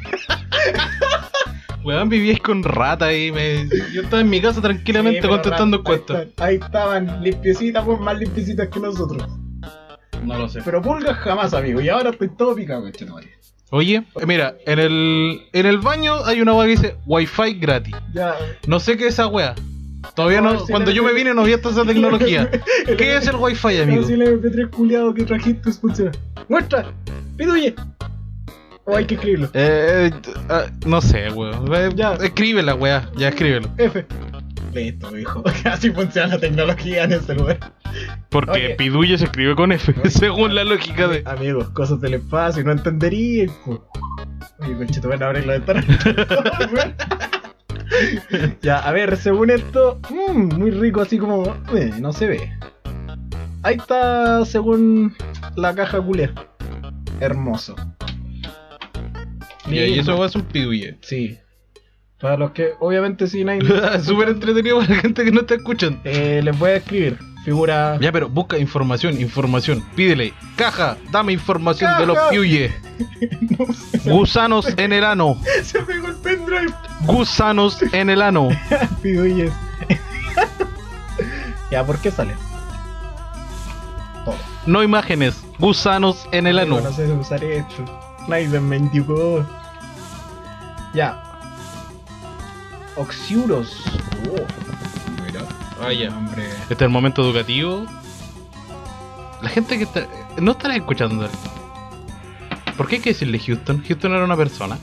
Weón, 1.84 2.08
vivíais 2.08 2.40
con 2.40 2.62
rata 2.62 3.12
y 3.14 3.30
me... 3.30 3.68
yo 3.92 4.02
estaba 4.02 4.22
en 4.22 4.30
mi 4.30 4.40
casa 4.40 4.62
tranquilamente 4.62 5.20
Sí, 5.20 5.28
contestando 5.28 5.78
encuestas. 5.78 6.28
Ahí 6.38 6.56
estaban 6.56 7.22
limpiecitas, 7.22 7.84
pues 7.84 8.00
más 8.00 8.18
limpiecitas 8.18 8.68
que 8.68 8.80
nosotros. 8.80 9.28
No 10.24 10.38
lo 10.38 10.48
sé. 10.48 10.62
Pero 10.64 10.80
pulgas 10.80 11.18
jamás, 11.18 11.52
amigo. 11.52 11.80
Y 11.82 11.90
ahora 11.90 12.10
estoy 12.10 12.30
todo 12.30 12.54
picado, 12.54 12.82
conchetumare. 12.82 13.28
Oye, 13.70 14.02
mira, 14.26 14.54
en 14.66 14.78
el, 14.78 15.42
en 15.52 15.66
el 15.66 15.78
baño 15.78 16.24
hay 16.24 16.40
una 16.40 16.54
weá 16.54 16.66
que 16.66 16.70
dice 16.70 16.96
Wi-Fi 17.06 17.54
gratis. 17.54 17.94
Ya. 18.14 18.34
No 18.66 18.80
sé 18.80 18.96
qué 18.96 19.08
es 19.08 19.14
esa 19.14 19.26
weá. 19.26 19.54
Todavía 20.14 20.40
No, 20.40 20.54
no, 20.54 20.60
si 20.60 20.70
cuando 20.70 20.90
yo 20.90 21.02
me 21.02 21.12
vine 21.12 21.34
no 21.34 21.42
había 21.42 21.60
toda 21.60 21.74
esa 21.82 21.84
tecnología. 21.92 22.50
¿Qué 22.96 23.16
es 23.16 23.26
el 23.26 23.36
Wi-Fi, 23.36 23.80
amigo? 23.80 24.00
No, 24.02 24.06
si 24.06 24.14
el 24.14 24.22
MP3 24.22 24.70
culiado 24.70 25.12
que 25.12 25.24
trajiste 25.24 25.72
funciona. 25.72 26.12
¡Muestra! 26.48 26.92
¡Piduye! 27.36 27.74
O 28.86 28.96
hay 28.96 29.06
que 29.06 29.14
escribirlo. 29.14 29.46
Eh, 29.54 30.10
eh, 30.12 30.32
ah, 30.50 30.64
no 30.86 31.00
sé, 31.00 31.30
weón. 31.30 31.72
Eh, 31.74 31.90
Ya. 31.94 32.14
Escribe 32.14 32.62
la 32.62 32.74
weá, 32.74 33.10
ya 33.16 33.28
escríbelo. 33.28 33.68
F. 33.78 34.06
Listo, 34.74 35.16
hijo. 35.16 35.42
Así 35.64 35.90
funciona 35.90 36.34
la 36.34 36.38
tecnología 36.38 37.04
en 37.04 37.12
este 37.12 37.34
lugar. 37.34 37.58
Porque. 38.28 38.74
Piduye 38.76 39.16
se 39.16 39.24
escribe 39.26 39.54
con 39.54 39.72
F, 39.72 39.94
según 40.10 40.54
la 40.54 40.64
lógica 40.64 41.08
de. 41.08 41.22
Amigos, 41.26 41.70
cosas 41.70 42.00
del 42.00 42.14
espacio, 42.14 42.64
no 42.64 42.72
entenderían. 42.72 43.50
po. 43.64 43.88
Oye, 44.58 44.74
conchito, 44.76 45.10
a 45.10 45.14
abrir 45.14 45.46
la 45.46 45.52
ventana. 45.54 45.84
ya, 48.62 48.78
a 48.78 48.92
ver, 48.92 49.16
según 49.16 49.50
esto, 49.50 50.00
mm, 50.10 50.56
muy 50.58 50.70
rico, 50.70 51.00
así 51.00 51.18
como. 51.18 51.44
eh, 51.74 51.92
no 52.00 52.12
se 52.12 52.26
ve. 52.26 52.52
Ahí 53.62 53.76
está, 53.76 54.44
según 54.44 55.14
la 55.56 55.74
caja 55.74 56.00
culé. 56.00 56.30
Hermoso. 57.20 57.74
Y 59.66 59.78
ahí 59.78 59.98
eso 59.98 60.18
va 60.18 60.26
a 60.26 60.30
Piduye. 60.30 60.96
Sí. 61.02 61.38
Para 62.20 62.36
los 62.36 62.52
que, 62.52 62.70
obviamente, 62.80 63.26
si 63.26 63.44
nadie. 63.44 63.62
Súper 64.02 64.28
entretenido 64.30 64.78
para 64.78 64.94
la 64.94 65.00
gente 65.00 65.24
que 65.24 65.32
no 65.32 65.40
está 65.40 65.56
escuchando. 65.56 66.00
Eh, 66.04 66.40
les 66.42 66.58
voy 66.58 66.70
a 66.70 66.76
escribir. 66.76 67.18
Figura. 67.44 67.98
Ya, 68.00 68.10
pero 68.10 68.30
busca 68.30 68.56
información, 68.56 69.20
información. 69.20 69.84
Pídele, 69.94 70.32
caja, 70.56 70.96
dame 71.12 71.34
información 71.34 71.98
de 71.98 72.06
los. 72.06 72.18
Piuye. 72.30 72.72
No 74.04 74.14
Gusanos 74.14 74.72
en 74.78 74.92
el 74.92 75.04
ano. 75.04 75.36
se 75.62 75.80
pegó 75.80 76.08
el 76.08 76.14
pendrive. 76.16 76.72
Gusanos 77.06 77.82
en 77.92 78.08
el 78.08 78.22
ano. 78.22 78.50
Piduyes. 79.02 79.52
ya, 81.70 81.84
¿por 81.84 81.98
qué 81.98 82.10
sale? 82.10 82.34
Todo. 84.24 84.36
No 84.66 84.82
imágenes, 84.82 85.42
gusanos 85.58 86.28
en 86.30 86.46
el 86.46 86.60
ano. 86.60 86.80
No 86.80 86.92
sé 86.92 87.10
usar 87.12 87.42
esto. 87.42 88.03
Nadie 88.28 88.60
me 88.60 88.76
indicó. 88.76 89.46
Ya. 90.94 91.22
Oxiuros. 92.96 93.82
Oh. 94.30 95.22
Mira. 95.24 95.42
Ah, 95.80 95.92
ya. 95.92 96.16
Hombre. 96.16 96.48
Este 96.62 96.74
es 96.74 96.82
el 96.82 96.88
momento 96.88 97.22
educativo. 97.22 97.86
La 99.42 99.48
gente 99.48 99.76
que 99.76 99.84
está. 99.84 100.06
No 100.40 100.52
estará 100.52 100.76
escuchando. 100.76 101.28
¿Por 102.76 102.88
qué 102.88 102.96
hay 102.96 103.02
que 103.02 103.10
decirle 103.10 103.38
Houston? 103.38 103.84
Houston 103.86 104.12
era 104.12 104.24
una 104.24 104.36
persona. 104.36 104.78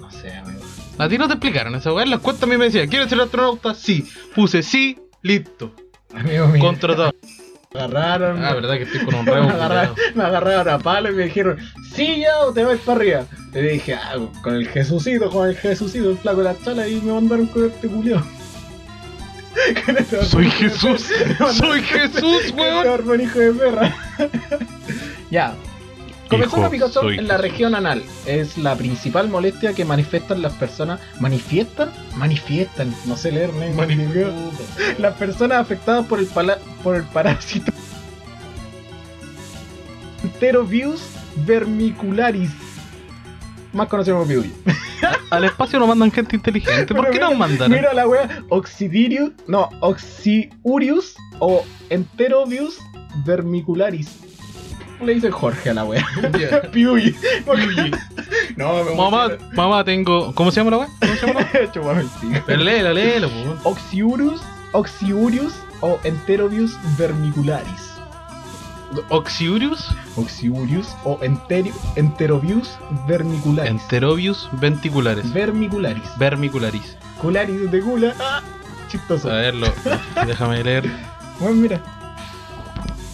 No 0.00 0.10
sé, 0.10 0.36
amigo. 0.36 0.60
A 0.98 1.08
ti 1.08 1.16
no 1.16 1.26
te 1.26 1.34
explicaron 1.34 1.74
esa 1.74 1.92
weá. 1.92 2.04
En 2.04 2.10
la 2.10 2.18
cuenta 2.18 2.46
a 2.46 2.48
mí 2.48 2.56
me 2.56 2.66
decía, 2.66 2.86
¿quieres 2.86 3.08
ser 3.08 3.20
astronauta? 3.20 3.74
Sí. 3.74 4.06
Puse 4.34 4.62
sí, 4.62 4.98
listo. 5.22 5.72
Amigo 6.14 6.48
mío. 6.48 6.60
Contratado. 6.60 7.14
Me 7.74 7.80
agarraron. 7.80 8.44
Ah, 8.44 8.54
verdad 8.54 8.76
que 8.76 8.84
estoy 8.84 9.04
con 9.04 9.16
un 9.16 9.24
me, 9.24 9.32
rebo. 9.32 9.48
agarraron, 9.50 9.96
me 10.14 10.22
agarraron 10.22 10.68
a 10.68 10.78
palo 10.78 11.10
y 11.10 11.14
me 11.14 11.24
dijeron, 11.24 11.58
sí 11.92 12.20
ya 12.20 12.42
o 12.42 12.52
te 12.52 12.64
vas 12.64 12.78
para 12.78 12.98
arriba. 12.98 13.26
Y 13.52 13.58
dije, 13.58 13.94
ah, 13.94 14.14
con 14.42 14.54
el 14.54 14.68
Jesucito, 14.68 15.28
con 15.28 15.48
el 15.48 15.56
Jesucito, 15.56 16.10
el 16.10 16.18
flaco 16.18 16.38
de 16.38 16.44
la 16.44 16.56
chala 16.64 16.86
y 16.86 17.00
me 17.00 17.12
mandaron 17.12 17.46
con 17.46 17.64
este 17.66 17.88
culiao. 17.88 18.22
Este 19.86 20.24
Soy 20.24 20.50
Jesús. 20.50 21.10
me 21.40 21.52
Soy 21.52 21.82
Jesús, 21.82 22.44
este 22.44 22.60
weón. 22.60 22.86
barbón 22.86 23.20
hijo 23.20 23.38
de 23.38 23.52
perra. 23.52 23.96
ya. 25.30 25.54
Comenzó 26.34 26.56
una 26.58 26.70
picazón 26.70 27.12
en 27.14 27.28
la 27.28 27.36
región 27.38 27.74
anal. 27.74 28.02
Es 28.26 28.56
la 28.58 28.76
principal 28.76 29.28
molestia 29.28 29.72
que 29.72 29.84
manifiestan 29.84 30.42
las 30.42 30.52
personas. 30.54 31.00
¿Manifiestan? 31.20 31.90
Manifiestan. 32.16 32.94
No 33.06 33.16
sé 33.16 33.32
leer, 33.32 33.50
¿no? 33.52 33.84
Las 34.98 35.14
personas 35.14 35.58
afectadas 35.60 36.06
por 36.06 36.18
el, 36.18 36.26
pala- 36.26 36.58
por 36.82 36.96
el 36.96 37.02
parásito 37.04 37.72
Enterovirus 40.22 41.02
vermicularis. 41.46 42.50
Más 43.72 43.88
conocido 43.88 44.16
como 44.16 44.28
pidulla. 44.28 44.50
Al 45.30 45.44
espacio 45.44 45.78
no 45.78 45.86
mandan 45.86 46.10
gente 46.12 46.36
inteligente. 46.36 46.94
¿Por 46.94 47.02
Pero 47.06 47.12
qué 47.12 47.18
mira- 47.18 47.28
nos 47.30 47.38
mandan? 47.38 47.70
Mira 47.70 47.92
la 47.92 48.06
wea, 48.08 48.42
Oxidirius, 48.48 49.32
no, 49.48 49.68
Oxiurius 49.80 51.14
o 51.40 51.64
Enterovirus 51.90 52.78
vermicularis. 53.26 54.08
¿Cómo 55.04 55.12
le 55.12 55.14
dice 55.16 55.30
Jorge 55.30 55.68
a 55.68 55.74
la 55.74 55.84
wea? 55.84 56.06
Ya. 56.40 56.62
Piuyi. 56.70 57.14
No, 58.56 58.82
me 58.84 58.94
Mamá, 58.94 59.28
mamá, 59.52 59.84
tengo. 59.84 60.34
¿Cómo 60.34 60.50
se 60.50 60.60
llama 60.60 60.70
la 60.70 60.78
weá? 60.78 60.88
¿Cómo 60.98 61.14
se 61.14 61.26
llama 61.26 62.02
la. 62.02 62.42
Pero 62.46 62.62
léela, 62.62 62.94
léela, 62.94 63.28
po, 63.28 63.34
weón. 63.34 63.58
Oxiurus, 63.64 64.40
Oxiurius 64.72 65.52
o 65.82 65.98
Enterovirus 66.04 66.78
vermicularis. 66.96 67.92
Oxiurius, 69.10 69.90
Oxiurius 70.16 70.88
o 71.04 71.18
enteri- 71.20 71.74
Enterovirus 71.96 72.70
vermicularis. 73.06 73.70
Enterobius 73.72 74.48
ventriculares. 74.52 75.30
vermicularis. 75.34 76.02
Vermicularis. 76.16 76.96
Cularis 77.20 77.70
de 77.70 77.80
gula. 77.80 78.14
Ah, 78.20 78.40
chistoso. 78.88 79.30
A 79.30 79.34
verlo. 79.34 79.66
Déjame 80.26 80.64
leer. 80.64 80.90
Bueno, 81.40 81.56
mira. 81.56 81.80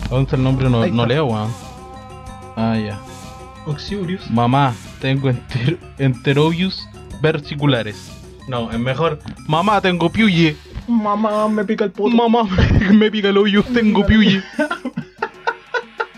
¿Dónde 0.08 0.24
está 0.24 0.36
el 0.36 0.42
nombre? 0.42 0.68
No, 0.68 0.86
no 0.86 1.06
leo, 1.06 1.24
weón. 1.26 1.69
Ah, 2.56 2.76
ya. 2.76 2.98
Oxiurius. 3.66 4.30
Mamá, 4.30 4.74
tengo 5.00 5.28
enter 5.28 5.78
enterobius 5.98 6.86
versiculares. 7.20 8.10
No, 8.48 8.70
es 8.70 8.78
mejor. 8.78 9.18
Mamá, 9.46 9.80
tengo 9.80 10.10
piuye. 10.10 10.56
Mamá, 10.88 11.48
me 11.48 11.64
pica 11.64 11.84
el 11.84 11.92
poto. 11.92 12.16
Mamá, 12.16 12.48
me 12.92 13.10
pica 13.10 13.28
el 13.28 13.36
hoyo, 13.36 13.62
tengo 13.62 14.04
piuye. 14.04 14.42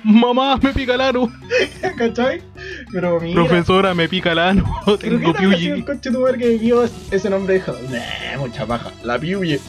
Mamá, 0.05 0.57
me 0.57 0.73
pica 0.73 0.95
el 0.95 1.01
ano. 1.01 1.33
¿Cachai? 1.97 2.43
Pero 2.91 3.21
mira. 3.21 3.35
Profesora, 3.35 3.95
me 3.95 4.09
pica 4.09 4.33
el 4.33 4.39
ano. 4.39 4.65
¿Pero 4.85 4.99
Tengo 4.99 5.33
piuye. 5.35 5.73
el 5.73 5.85
coche 5.85 6.11
tu 6.11 6.25
que 6.39 6.59
vio 6.59 6.89
ese 7.11 7.31
nombre 7.31 7.55
dijo? 7.55 7.73
Nah, 7.91 8.39
mucha 8.39 8.67
paja. 8.67 8.91
La 9.05 9.19
piuye. 9.19 9.61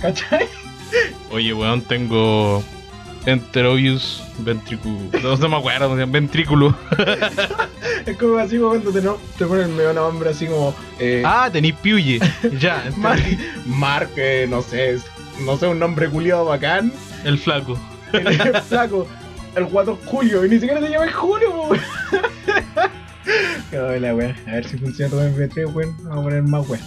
¿Cachai? 0.00 0.46
Oye, 1.30 1.52
weón, 1.54 1.82
tengo 1.82 2.64
enterobius 3.26 4.22
ventriculo. 4.38 4.96
No 5.22 5.36
se 5.36 5.48
me 5.48 5.56
acuerdo, 5.56 5.94
ventrículo. 6.08 6.74
Es 8.06 8.16
como 8.16 8.38
así 8.38 8.56
como 8.58 8.70
cuando 8.70 8.92
te, 8.92 9.02
no, 9.02 9.18
te 9.38 9.44
ponen 9.46 9.64
el 9.70 9.76
medio 9.76 9.92
nombre 9.92 10.30
así 10.30 10.46
como. 10.46 10.74
Eh, 10.98 11.22
Ah, 11.24 11.48
tenéis 11.52 11.74
piuye. 11.74 12.18
Ya, 12.58 12.90
Mar. 12.96 13.18
Mark, 13.66 14.10
eh, 14.16 14.46
no 14.48 14.62
sé, 14.62 14.98
no 15.44 15.56
sé, 15.56 15.66
un 15.66 15.78
nombre 15.78 16.08
culiado 16.08 16.46
bacán. 16.46 16.92
el 17.24 17.38
flaco. 17.38 17.78
El 18.12 18.36
flaco, 18.68 19.06
el 19.54 19.64
guato 19.66 19.98
Julio, 20.06 20.44
y 20.44 20.48
ni 20.48 20.58
siquiera 20.58 20.80
se 20.80 20.88
llama 20.90 21.12
Julio, 21.12 21.50
po, 21.52 21.68
weón. 21.68 21.80
Ay, 23.72 24.00
la 24.00 24.10
a 24.10 24.14
ver 24.14 24.66
si 24.66 24.78
funciona 24.78 25.10
todo 25.10 25.24
en 25.26 25.36
MP3, 25.36 25.72
weón. 25.72 25.96
Vamos 26.02 26.18
a 26.18 26.22
poner 26.22 26.42
más 26.42 26.68
wea. 26.68 26.80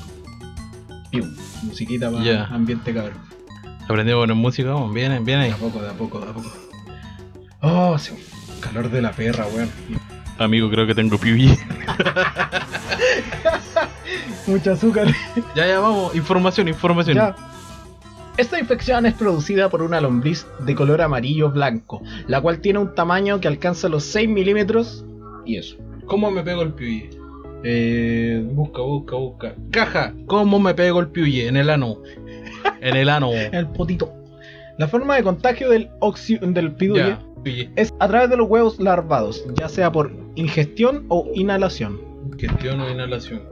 Piu, 1.12 1.26
musiquita 1.62 2.12
para 2.12 2.24
Ya. 2.24 2.46
ambiente 2.46 2.94
cabrón. 2.94 3.33
Aprendí 3.86 4.14
poner 4.14 4.36
música, 4.36 4.72
vamos, 4.72 4.94
viene, 4.94 5.20
viene 5.20 5.44
De 5.44 5.48
ahí. 5.50 5.52
a 5.52 5.58
poco, 5.58 5.82
de 5.82 5.90
a 5.90 5.94
poco, 5.94 6.20
de 6.20 6.30
a 6.30 6.34
poco. 6.34 6.52
Oh, 7.62 7.98
sí, 7.98 8.12
calor 8.60 8.90
de 8.90 9.02
la 9.02 9.12
perra, 9.12 9.46
weón. 9.48 9.70
Amigo, 10.38 10.70
creo 10.70 10.88
que 10.88 10.96
tengo 10.96 11.18
piuye. 11.18 11.58
Mucho 14.48 14.72
azúcar. 14.74 15.08
Ya, 15.56 15.68
ya, 15.68 15.80
vamos, 15.80 16.16
información, 16.16 16.68
información. 16.68 17.16
Ya. 17.18 17.36
Esta 18.38 18.60
infección 18.60 19.06
es 19.06 19.14
producida 19.14 19.70
por 19.70 19.82
una 19.84 20.02
lombriz 20.02 20.46
de 20.60 20.74
color 20.76 21.02
amarillo 21.02 21.52
blanco, 21.52 22.02
la 22.28 22.42
cual 22.42 22.60
tiene 22.60 22.80
un 22.80 22.96
tamaño 22.96 23.40
que 23.40 23.48
alcanza 23.48 23.88
los 23.90 24.04
6 24.06 24.28
milímetros 24.28 25.06
y 25.46 25.58
eso. 25.58 25.78
¿Cómo 26.08 26.32
me 26.32 26.42
pego 26.42 26.64
el 26.64 26.74
piuye? 26.74 27.12
Eh, 27.64 28.44
busca, 28.52 28.82
busca, 28.82 29.16
busca. 29.16 29.54
Caja, 29.72 30.14
¿cómo 30.26 30.60
me 30.60 30.74
pego 30.74 31.00
el 31.00 31.08
piuye? 31.10 31.48
En 31.48 31.58
el 31.58 31.70
ano. 31.70 31.98
En 32.82 32.96
el 32.96 33.10
ano. 33.10 33.32
El 33.34 33.68
potito. 33.68 34.14
La 34.78 34.88
forma 34.88 35.16
de 35.16 35.24
contagio 35.24 35.70
del, 35.70 35.90
oxi- 36.00 36.40
del 36.40 36.72
piduye 36.74 37.00
Ya, 37.10 37.22
piuye. 37.44 37.70
es 37.76 37.94
a 38.00 38.08
través 38.08 38.30
de 38.30 38.38
los 38.38 38.50
huevos 38.50 38.80
larvados, 38.80 39.46
ya 39.56 39.70
sea 39.70 39.92
por 39.92 40.12
ingestión 40.36 41.06
o 41.10 41.30
inhalación. 41.36 42.00
Gestión 42.38 42.82
o 42.82 42.90
inhalación. 42.90 43.44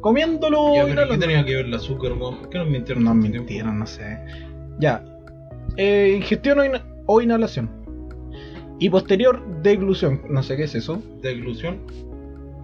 Comiéndolo 0.00 0.74
Ya, 0.74 0.84
pero 0.84 1.08
¿qué 1.08 1.16
tenía 1.18 1.44
que 1.44 1.56
ver 1.56 1.66
el 1.66 1.74
azúcar? 1.74 2.12
¿Por 2.18 2.48
qué 2.50 2.58
nos 2.58 2.68
mintieron? 2.68 3.04
No 3.04 3.10
tanto 3.10 3.22
tiempo? 3.22 3.38
mintieron, 3.38 3.78
no 3.78 3.86
sé. 3.86 4.18
Ya. 4.80 5.04
eh, 5.76 6.14
ingestión 6.16 6.58
o, 6.58 6.64
ina- 6.64 6.84
o 7.06 7.20
inhalación. 7.22 7.70
Y 8.78 8.90
posterior, 8.90 9.40
deglución. 9.62 10.22
No 10.28 10.42
sé 10.42 10.56
qué 10.56 10.64
es 10.64 10.74
eso. 10.74 11.00
Deglución. 11.22 11.78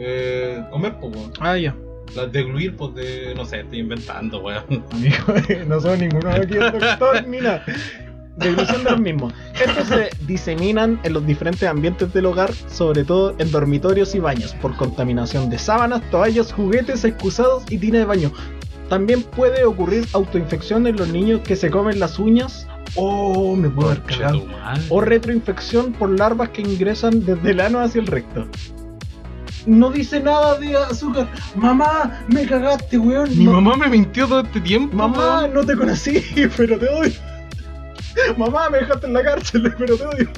Eh, 0.01 0.62
comer, 0.70 0.96
pues, 1.01 1.14
weón. 1.16 1.31
Ah, 1.40 1.57
ya. 1.57 1.77
Las 2.14 2.33
degluir, 2.33 2.77
pues, 2.77 2.94
de. 2.94 3.35
No 3.35 3.44
sé, 3.44 3.61
estoy 3.61 3.81
inventando, 3.81 4.40
weón. 4.42 4.64
Amigo, 4.92 5.16
no 5.66 5.81
somos 5.81 5.99
ninguno 5.99 6.31
aquí 6.31 6.55
el 6.55 6.73
doctor 6.73 7.27
ni 7.27 7.38
nada. 7.38 7.64
Deglución 8.37 8.85
de 8.85 8.90
los 8.90 9.01
mismos. 9.01 9.35
Estos 9.61 9.88
se 9.88 10.11
diseminan 10.27 11.01
en 11.03 11.12
los 11.12 11.27
diferentes 11.27 11.68
ambientes 11.68 12.12
del 12.12 12.27
hogar, 12.27 12.53
sobre 12.68 13.03
todo 13.03 13.35
en 13.38 13.51
dormitorios 13.51 14.14
y 14.14 14.21
baños, 14.21 14.55
por 14.62 14.77
contaminación 14.77 15.51
de 15.51 15.59
sábanas, 15.59 16.09
toallas, 16.11 16.53
juguetes, 16.53 17.05
excusados 17.05 17.64
y 17.68 17.79
tina 17.79 17.99
de 17.99 18.05
baño. 18.05 18.33
También 18.88 19.23
puede 19.23 19.64
ocurrir 19.64 20.07
autoinfección 20.12 20.87
en 20.87 20.97
los 20.97 21.09
niños 21.09 21.40
que 21.40 21.57
se 21.57 21.68
comen 21.68 21.99
las 21.99 22.18
uñas. 22.18 22.66
Oh, 22.94 23.55
me 23.57 23.68
puedo 23.68 23.90
haber. 23.90 24.03
O 24.88 25.01
retroinfección 25.01 25.92
por 25.92 26.09
larvas 26.16 26.51
que 26.51 26.62
ingresan 26.62 27.25
desde 27.25 27.51
el 27.51 27.61
ano 27.61 27.81
hacia 27.81 28.01
el 28.01 28.07
recto. 28.07 28.47
No 29.66 29.90
dice 29.90 30.21
nada 30.21 30.59
de 30.59 30.77
azúcar. 30.77 31.29
Mamá, 31.55 32.21
me 32.29 32.47
cagaste, 32.47 32.99
weón. 32.99 33.37
Mi 33.37 33.47
mamá 33.47 33.77
me 33.77 33.88
mintió 33.88 34.27
todo 34.27 34.40
este 34.40 34.61
tiempo. 34.61 34.97
Mamá, 34.97 35.40
weón. 35.40 35.55
no 35.55 35.64
te 35.64 35.77
conocí, 35.77 36.23
pero 36.57 36.79
te 36.79 36.88
odio. 36.88 37.12
Mamá, 38.37 38.68
me 38.71 38.79
dejaste 38.79 39.07
en 39.07 39.12
la 39.12 39.23
cárcel, 39.23 39.75
pero 39.79 39.97
te 39.97 40.05
odio. 40.05 40.29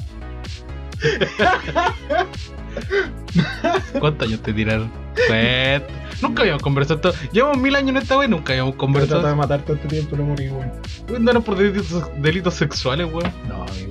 ¿Cuántos 3.99 4.27
años 4.27 4.41
te 4.41 4.53
tiraron? 4.53 4.91
Pues, 5.27 5.81
nunca 6.21 6.41
habíamos 6.43 6.61
conversado. 6.63 7.09
esto. 7.09 7.13
Llevamos 7.31 7.57
mil 7.57 7.75
años 7.75 7.89
en 7.91 7.97
esta 7.97 8.23
y 8.23 8.27
nunca 8.27 8.53
habíamos 8.53 8.73
Me 8.75 8.77
trataba 8.77 9.01
de 9.01 9.07
conversado. 9.07 9.35
matar 9.35 9.61
todo 9.61 9.75
este 9.75 9.87
tiempo, 9.87 10.15
no 10.15 10.23
morí, 10.23 10.49
weón. 10.49 10.71
Weón, 11.09 11.23
no 11.25 11.31
era 11.31 11.39
por 11.39 11.57
delitos, 11.57 12.03
delitos 12.21 12.53
sexuales, 12.53 13.07
weón. 13.11 13.31
No, 13.47 13.63
amigo. 13.63 13.90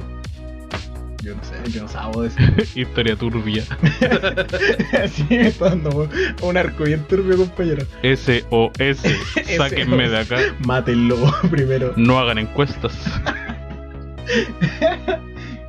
Yo 1.23 1.35
no 1.37 1.45
sé, 1.45 1.71
yo 1.71 1.83
no 1.83 1.89
sabo 1.89 2.23
de 2.23 2.29
eso. 2.29 2.39
Historia 2.75 3.15
turbia. 3.15 3.63
Así 5.05 5.25
me 5.29 5.49
está 5.49 5.67
dando 5.71 5.91
weón. 5.91 6.11
un 6.41 6.57
arco 6.57 6.85
bien 6.85 7.05
turbio, 7.05 7.37
compañero. 7.37 7.85
SOS. 8.03 9.03
Sáquenme 9.57 10.09
de 10.09 10.19
acá. 10.19 10.39
Mátenlo 10.61 11.17
primero. 11.51 11.93
No 11.97 12.19
hagan 12.19 12.39
encuestas. 12.39 12.95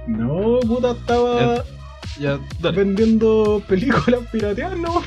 No, 0.07 0.59
puta, 0.61 0.91
estaba 0.91 1.63
Ya, 2.19 2.39
dale. 2.59 2.77
vendiendo 2.77 3.61
películas 3.67 4.21
pirateadas, 4.31 4.77
¿no? 4.77 5.03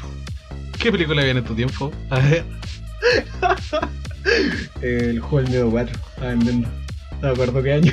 ¿Qué 0.78 0.92
película 0.92 1.22
viene 1.24 1.40
en 1.40 1.46
tu 1.46 1.54
tiempo? 1.54 1.90
A 2.11 2.18
ver. 2.20 2.44
El 4.83 5.20
juego 5.20 5.38
del 5.42 5.50
miedo 5.50 5.70
4, 5.70 5.96
estaba 5.96 6.28
vendiendo. 6.30 6.68
No 7.12 7.28
me 7.28 7.28
acuerdo 7.30 7.62
qué 7.62 7.72
año. 7.72 7.92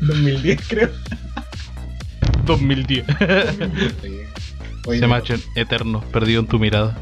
2010, 0.00 0.68
creo. 0.68 0.90
2010. 2.48 3.04
Oye, 4.86 4.98
Se 5.00 5.06
machan 5.06 5.40
eterno, 5.54 6.00
perdido 6.12 6.40
en 6.40 6.46
tu 6.46 6.58
mirada. 6.58 6.96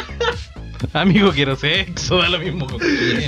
Amigo, 0.92 1.30
quiero 1.32 1.56
sexo, 1.56 2.18
da 2.18 2.28
lo 2.28 2.38
mismo. 2.38 2.66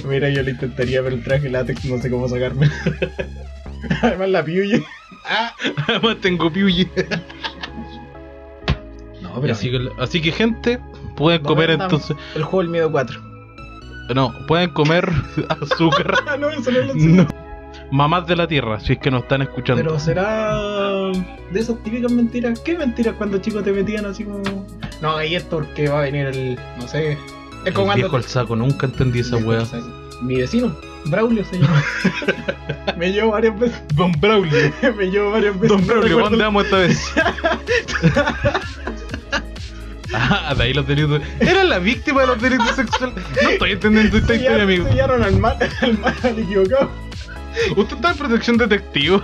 Mira, 0.09 0.29
yo 0.31 0.43
lo 0.43 0.51
intentaría, 0.51 1.03
pero 1.03 1.15
el 1.17 1.23
traje 1.23 1.49
látex 1.49 1.85
no 1.87 1.99
sé 2.01 2.11
cómo 2.11 2.29
sacarme. 2.29 2.71
Además, 4.03 4.29
la 4.29 4.45
piuye. 4.45 4.85
Además 5.87 6.17
tengo 6.21 6.53
piuye. 6.53 6.89
No, 9.23 9.43
Así 9.51 9.71
que, 9.71 9.89
así 9.99 10.21
que, 10.21 10.33
gente, 10.33 10.79
pueden 11.17 11.43
No 11.43 11.49
comer 11.49 11.71
entonces. 11.71 12.17
El 12.35 12.43
juego 12.43 12.63
del 12.63 12.71
miedo 12.71 12.91
4. 12.91 13.29
No, 14.15 14.35
pueden 14.47 14.71
comer 14.71 15.11
azúcar. 15.49 16.15
Ah, 16.27 16.37
no, 16.37 16.51
eso 16.51 16.71
no 16.71 16.79
es 16.81 16.87
lo 16.87 16.95
No. 16.95 17.29
Mamás 17.91 18.27
de 18.27 18.37
la 18.37 18.47
tierra, 18.47 18.79
si 18.81 18.95
es 18.95 18.99
que 18.99 19.11
nos 19.11 19.23
están 19.23 19.43
escuchando. 19.43 19.83
Pero 19.83 19.99
será 19.99 20.59
de 21.51 21.61
esas 21.61 21.83
típicas 21.83 22.13
mentiras. 22.13 22.61
¿Qué 22.61 22.77
mentiras 22.77 23.15
cuando 23.17 23.39
chicos 23.39 23.65
te 23.65 23.73
metían 23.73 24.05
así 24.05 24.25
como.? 24.25 24.67
No, 25.01 25.17
ahí 25.17 25.37
es 25.37 25.45
porque 25.45 25.89
va 25.89 26.01
a 26.01 26.03
venir 26.03 26.27
el. 26.27 26.59
No 26.79 26.87
sé. 26.87 27.13
Es 27.13 27.19
el 27.65 27.73
como 27.73 27.95
viejo 27.95 28.17
el 28.17 28.25
saco, 28.25 28.57
nunca 28.57 28.87
entendí 28.87 29.21
esa 29.21 29.39
el 29.39 29.67
saco. 29.67 29.89
Mi 30.21 30.37
vecino, 30.37 30.77
Braulio 31.07 31.45
se 31.45 31.59
llama. 31.59 31.83
me 32.99 33.13
llevo 33.13 33.31
varias 33.31 33.59
veces. 33.59 33.81
Don 33.95 34.13
Braulio. 34.21 34.73
me 34.97 35.07
llevo 35.07 35.31
varias 35.31 35.55
veces. 35.55 35.69
Don 35.69 35.87
Braulio, 35.87 36.19
¿dónde 36.19 36.45
vamos 36.45 36.65
esta 36.65 36.79
vez? 36.79 37.01
ah, 40.13 40.55
de 40.57 40.63
ahí 40.63 40.75
los 40.75 40.87
delitos. 40.87 41.23
Era 41.41 41.65
la 41.65 41.79
víctima 41.79 42.23
de 42.23 42.27
los 42.27 42.43
delitos 42.43 42.77
sexuales. 42.77 43.25
No 43.43 43.49
estoy 43.49 43.73
entendiendo 43.73 44.19
esta 44.19 44.35
historia, 44.35 44.63
amigo. 44.63 44.87
Sellaron 44.89 45.23
al 45.23 45.39
mal, 45.39 45.57
al 45.81 45.99
mal 45.99 46.15
al 46.23 46.39
equivocado. 46.39 47.08
Usted 47.77 47.97
está 47.97 48.11
en 48.13 48.17
protección 48.19 48.57
detectivo. 48.57 49.23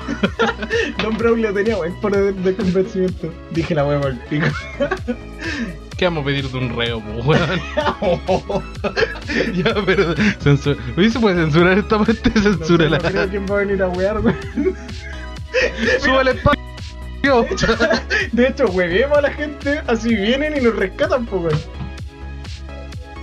Don 1.03 1.17
Braulio 1.17 1.53
tenía 1.53 1.77
buen 1.77 1.95
poder 2.01 2.35
de 2.35 2.55
convencimiento. 2.55 3.33
Dije 3.53 3.75
la 3.75 3.85
hueá 3.85 4.01
al 4.01 4.19
pico. 4.25 4.47
¿Qué 5.97 6.07
vamos 6.07 6.23
a 6.23 6.27
pedir 6.27 6.49
de 6.49 6.59
un 6.59 6.77
reo, 6.77 6.99
weón? 7.25 7.61
ya, 9.55 9.75
pero. 9.87 10.15
Censura. 10.41 10.77
Oye, 10.97 11.11
¿se 11.11 11.21
puede 11.21 11.37
censurar 11.37 11.79
esta 11.79 11.99
parte? 11.99 12.33
No 12.35 12.43
sé, 12.43 12.53
Censúrala. 12.55 12.99
no 12.99 13.09
creo 13.11 13.29
quién 13.31 13.47
va 13.49 13.55
a 13.55 13.59
venir 13.59 13.83
a 13.83 13.89
wear, 13.89 14.19
weón. 14.21 14.37
Súbale 16.01 16.33
el 16.33 16.39
pa- 16.39 16.53
De 18.33 18.49
hecho, 18.49 18.65
huevemos 18.67 19.17
a 19.17 19.21
la 19.23 19.31
gente, 19.33 19.81
así 19.87 20.15
vienen 20.15 20.57
y 20.57 20.61
nos 20.61 20.75
rescatan, 20.75 21.27
po, 21.27 21.37
weón. 21.37 21.59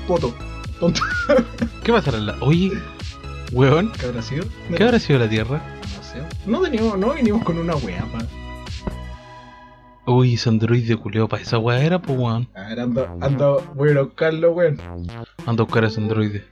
Poto. 0.07 0.33
Tonto. 0.79 1.01
¿Qué 1.83 1.91
pasará 1.91 2.17
en 2.17 2.25
la.? 2.27 2.37
Oye, 2.39 2.71
weón, 3.51 3.91
¿Qué 3.99 4.05
habrá 4.05 4.21
sido? 4.21 4.45
¿qué 4.75 4.83
habrá 4.83 4.99
sido 4.99 5.19
la 5.19 5.29
Tierra? 5.29 5.61
No 5.81 6.03
sé. 6.03 6.21
No 6.45 6.61
venimos, 6.61 6.97
no 6.97 7.13
vinimos 7.13 7.43
con 7.43 7.57
una 7.57 7.75
wea, 7.75 8.05
pa. 8.11 8.19
Uy, 10.07 10.33
ese 10.33 10.49
androide 10.49 10.97
culiao 10.97 11.27
para 11.27 11.43
esa 11.43 11.59
weá 11.59 11.83
era, 11.83 12.01
pues 12.01 12.17
weón. 12.17 12.49
A 12.55 12.69
ver, 12.69 12.79
ando, 12.79 13.07
ando, 13.21 13.71
voy 13.75 13.91
a 13.95 14.01
buscarlo, 14.01 14.51
weón. 14.51 14.77
Ando 15.45 15.63
a 15.63 15.65
buscar 15.65 15.83
a 15.83 15.87
ese 15.87 16.01
androide. 16.01 16.43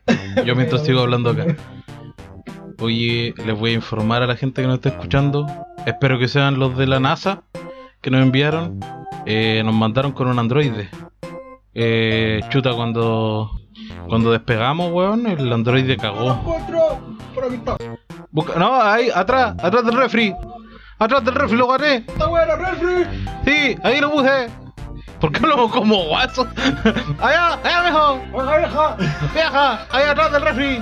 Yo 0.46 0.56
mientras 0.56 0.86
sigo 0.86 1.02
hablando 1.02 1.32
acá. 1.32 1.56
Oye, 2.80 3.34
les 3.46 3.60
voy 3.60 3.72
a 3.72 3.74
informar 3.74 4.24
a 4.24 4.28
la 4.28 4.36
gente 4.36 4.62
que 4.62 4.68
nos 4.68 4.78
está 4.78 4.90
escuchando. 4.90 5.46
Espero 5.86 6.20
que 6.20 6.28
sean 6.28 6.60
los 6.60 6.78
de 6.78 6.88
la 6.88 7.00
NASA 7.00 7.44
que 8.02 8.12
nos 8.12 8.22
enviaron. 8.22 8.80
Eh, 9.26 9.62
nos 9.66 9.74
mandaron 9.74 10.12
con 10.14 10.28
un 10.28 10.40
androide. 10.40 10.90
Eh, 11.74 12.42
chuta, 12.50 12.74
cuando 12.74 13.59
cuando 14.08 14.32
despegamos, 14.32 14.92
weón, 14.92 15.28
el 15.28 15.52
androide 15.52 15.98
cagó. 15.98 16.42
Busca- 18.32 18.58
no, 18.60 18.82
ahí, 18.82 19.10
atrás, 19.14 19.56
atrás 19.62 19.86
del 19.86 19.96
refri. 19.96 20.34
Atrás 20.98 21.24
del 21.24 21.36
refri, 21.36 21.58
lo 21.58 21.68
gané. 21.68 21.96
Está 22.08 22.28
buena, 22.28 22.56
refri. 22.56 23.06
Sí, 23.46 23.78
ahí 23.84 24.00
lo 24.02 24.12
puse. 24.12 24.50
¿Por 25.20 25.32
qué 25.32 25.40
hablamos 25.44 25.72
como 25.72 26.06
guaso? 26.06 26.48
allá, 27.20 27.60
allá. 27.64 28.12
Oiga, 28.34 28.58
vieja. 28.58 28.98
¡Viaja! 29.34 29.86
¡Ahí 29.92 30.04
atrás 30.10 30.32
del 30.32 30.42
refri! 30.42 30.82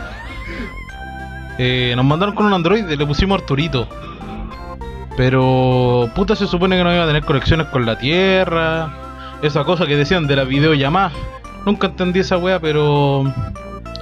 Eh, 1.58 1.94
nos 1.96 2.06
mandaron 2.06 2.36
con 2.36 2.46
un 2.46 2.54
androide, 2.54 2.96
le 2.96 3.06
pusimos 3.06 3.40
Arturito. 3.42 3.88
Pero, 5.16 6.10
puta, 6.14 6.36
se 6.36 6.46
supone 6.46 6.78
que 6.78 6.84
no 6.84 6.94
iba 6.94 7.04
a 7.04 7.08
tener 7.08 7.24
conexiones 7.26 7.68
con 7.68 7.86
la 7.86 7.98
Tierra. 7.98 8.94
Esa 9.42 9.64
cosa 9.64 9.88
que 9.88 9.96
decían 9.96 10.28
de 10.28 10.36
la 10.36 10.44
videollamada. 10.44 11.12
Nunca 11.65 11.88
entendí 11.88 12.20
esa 12.20 12.38
wea, 12.38 12.60
pero 12.60 13.24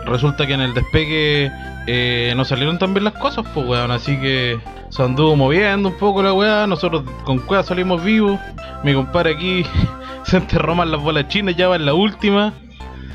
resulta 0.05 0.45
que 0.45 0.53
en 0.53 0.61
el 0.61 0.73
despegue 0.73 1.51
eh, 1.87 2.33
no 2.35 2.45
salieron 2.45 2.77
tan 2.77 2.93
bien 2.93 3.03
las 3.05 3.13
cosas, 3.13 3.45
pues 3.53 3.65
weón. 3.67 3.91
Así 3.91 4.17
que 4.19 4.59
se 4.89 5.01
anduvo 5.03 5.35
moviendo 5.35 5.89
un 5.89 5.95
poco 5.97 6.21
la 6.21 6.33
wea. 6.33 6.67
Nosotros 6.67 7.03
con 7.23 7.39
cueva 7.39 7.63
salimos 7.63 8.03
vivos. 8.03 8.39
Mi 8.83 8.93
compadre 8.93 9.33
aquí 9.33 9.65
se 10.23 10.37
enterró 10.37 10.75
más 10.75 10.87
las 10.87 11.01
bolas 11.01 11.27
chinas, 11.27 11.55
ya 11.55 11.67
va 11.67 11.75
en 11.75 11.85
la 11.85 11.93
última. 11.93 12.53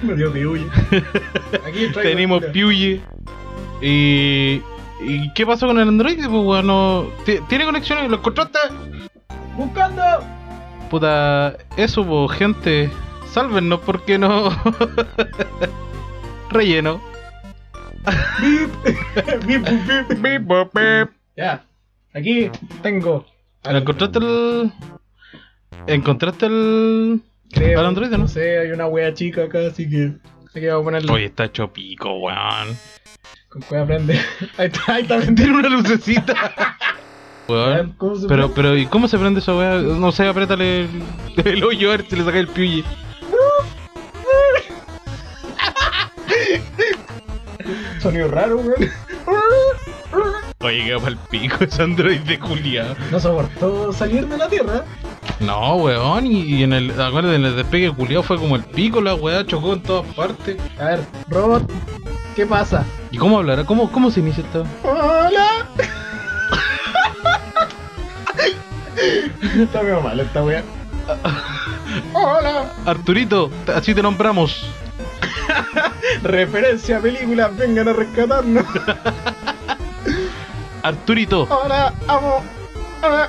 Me 0.03 0.15
dio 0.15 0.33
piuye. 0.33 0.67
Tenemos. 2.03 2.43
Piuye. 2.47 3.01
Y. 3.83 4.63
¿Y 5.03 5.33
qué 5.33 5.47
pasó 5.47 5.67
con 5.67 5.79
el 5.79 5.89
Android? 5.89 6.17
Pues 6.19 6.29
bueno, 6.45 7.07
¿ti- 7.25 7.39
¿tiene 7.49 7.65
conexiones? 7.65 8.11
¿Lo 8.11 8.17
encontraste? 8.19 8.59
Buscando. 9.57 10.03
Puta, 10.91 11.57
eso, 11.77 12.05
pues, 12.05 12.33
gente. 12.39 12.91
Sálvenos 13.33 13.81
porque 13.81 14.19
no. 14.19 14.51
Relleno. 16.51 17.01
Bip. 18.41 18.71
Bip, 20.21 20.49
bip. 20.49 21.11
Ya. 21.37 21.65
Aquí 22.15 22.51
tengo. 22.83 23.27
¿Lo 23.65 23.79
¿Encontraste 23.79 24.19
el. 24.19 24.73
¿Encontraste 25.87 26.47
el. 26.47 27.21
Creo, 27.53 27.87
Android, 27.87 28.11
no? 28.11 28.19
No 28.19 28.29
sé, 28.29 28.59
hay 28.59 28.71
una 28.71 28.87
wea 28.87 29.13
chica 29.15 29.45
acá, 29.45 29.67
así 29.67 29.89
que. 29.89 30.13
Aquí 30.55 30.67
vamos 30.67 30.83
a 30.83 30.85
ponerle. 30.85 31.13
Oye, 31.13 31.25
está 31.27 31.45
hecho 31.45 31.73
pico, 31.73 32.13
weón. 32.19 32.77
Con 33.49 33.63
cueva 33.63 33.87
prende. 33.87 34.15
Ahí 34.59 34.67
está, 34.69 34.95
ahí 34.95 35.03
está. 35.03 35.21
Tiene 35.21 35.59
una 35.59 35.69
lucecita. 35.69 36.55
Weón. 37.49 37.95
¿Cómo 37.99 38.15
se 38.15 38.29
Pero, 38.29 38.53
prende? 38.53 38.55
pero, 38.55 38.77
¿y 38.77 38.87
cómo 38.87 39.09
se 39.09 39.19
prende 39.19 39.41
esa 39.41 39.57
weá? 39.57 39.79
No 39.79 40.13
sé, 40.13 40.29
apriétale 40.29 40.83
el, 40.83 40.89
el 41.45 41.65
hoyo 41.65 41.89
a 41.89 41.97
ver 41.97 42.07
si 42.09 42.17
le 42.17 42.25
saca 42.25 42.39
el 42.39 42.49
piuye. 42.49 42.85
Sonido 48.01 48.29
raro, 48.29 48.59
weón. 48.59 48.75
Oye, 50.61 50.85
quedó 50.85 51.01
pa'l 51.01 51.17
pico 51.31 51.65
ese 51.65 51.83
android 51.83 52.21
de 52.21 52.39
culiao. 52.39 52.95
No 53.11 53.21
soportó 53.21 53.93
salir 53.93 54.27
de 54.27 54.37
la 54.37 54.49
Tierra. 54.49 54.85
No, 55.39 55.77
weón, 55.77 56.27
y, 56.27 56.63
en 56.63 56.73
el. 56.73 56.91
Acuérdate, 57.01 57.37
en 57.37 57.45
el 57.45 57.57
despegue 57.57 57.95
culiao 57.95 58.23
fue 58.23 58.39
como 58.39 58.57
el 58.57 58.65
pico, 58.65 59.01
la 59.01 59.15
weá 59.15 59.47
chocó 59.47 59.75
en 59.75 59.83
todas 59.83 60.13
partes. 60.15 60.57
A 60.79 60.85
ver, 60.85 61.01
robot, 61.29 61.71
¿qué 62.35 62.47
pasa? 62.47 62.85
¿Y 63.11 63.19
cómo 63.19 63.39
hablará? 63.39 63.65
¿Cómo, 63.65 63.91
cómo 63.91 64.11
se 64.11 64.21
inicia 64.21 64.45
esto? 64.45 64.65
¡Hola! 64.83 65.67
Está 69.59 69.83
medio 69.83 70.01
mal 70.01 70.19
esta 70.21 70.43
wea. 70.43 70.63
¡Hola! 72.13 72.73
Arturito, 72.87 73.51
así 73.75 73.95
te 73.95 74.03
nombramos. 74.03 74.67
Referencia 76.23 76.99
a 76.99 77.01
películas, 77.01 77.57
vengan 77.57 77.89
a 77.89 77.93
rescatarnos. 77.93 78.65
Arturito, 80.83 81.43
¡Hola, 81.51 81.93
amo! 82.09 82.43
¡Hola! 83.03 83.29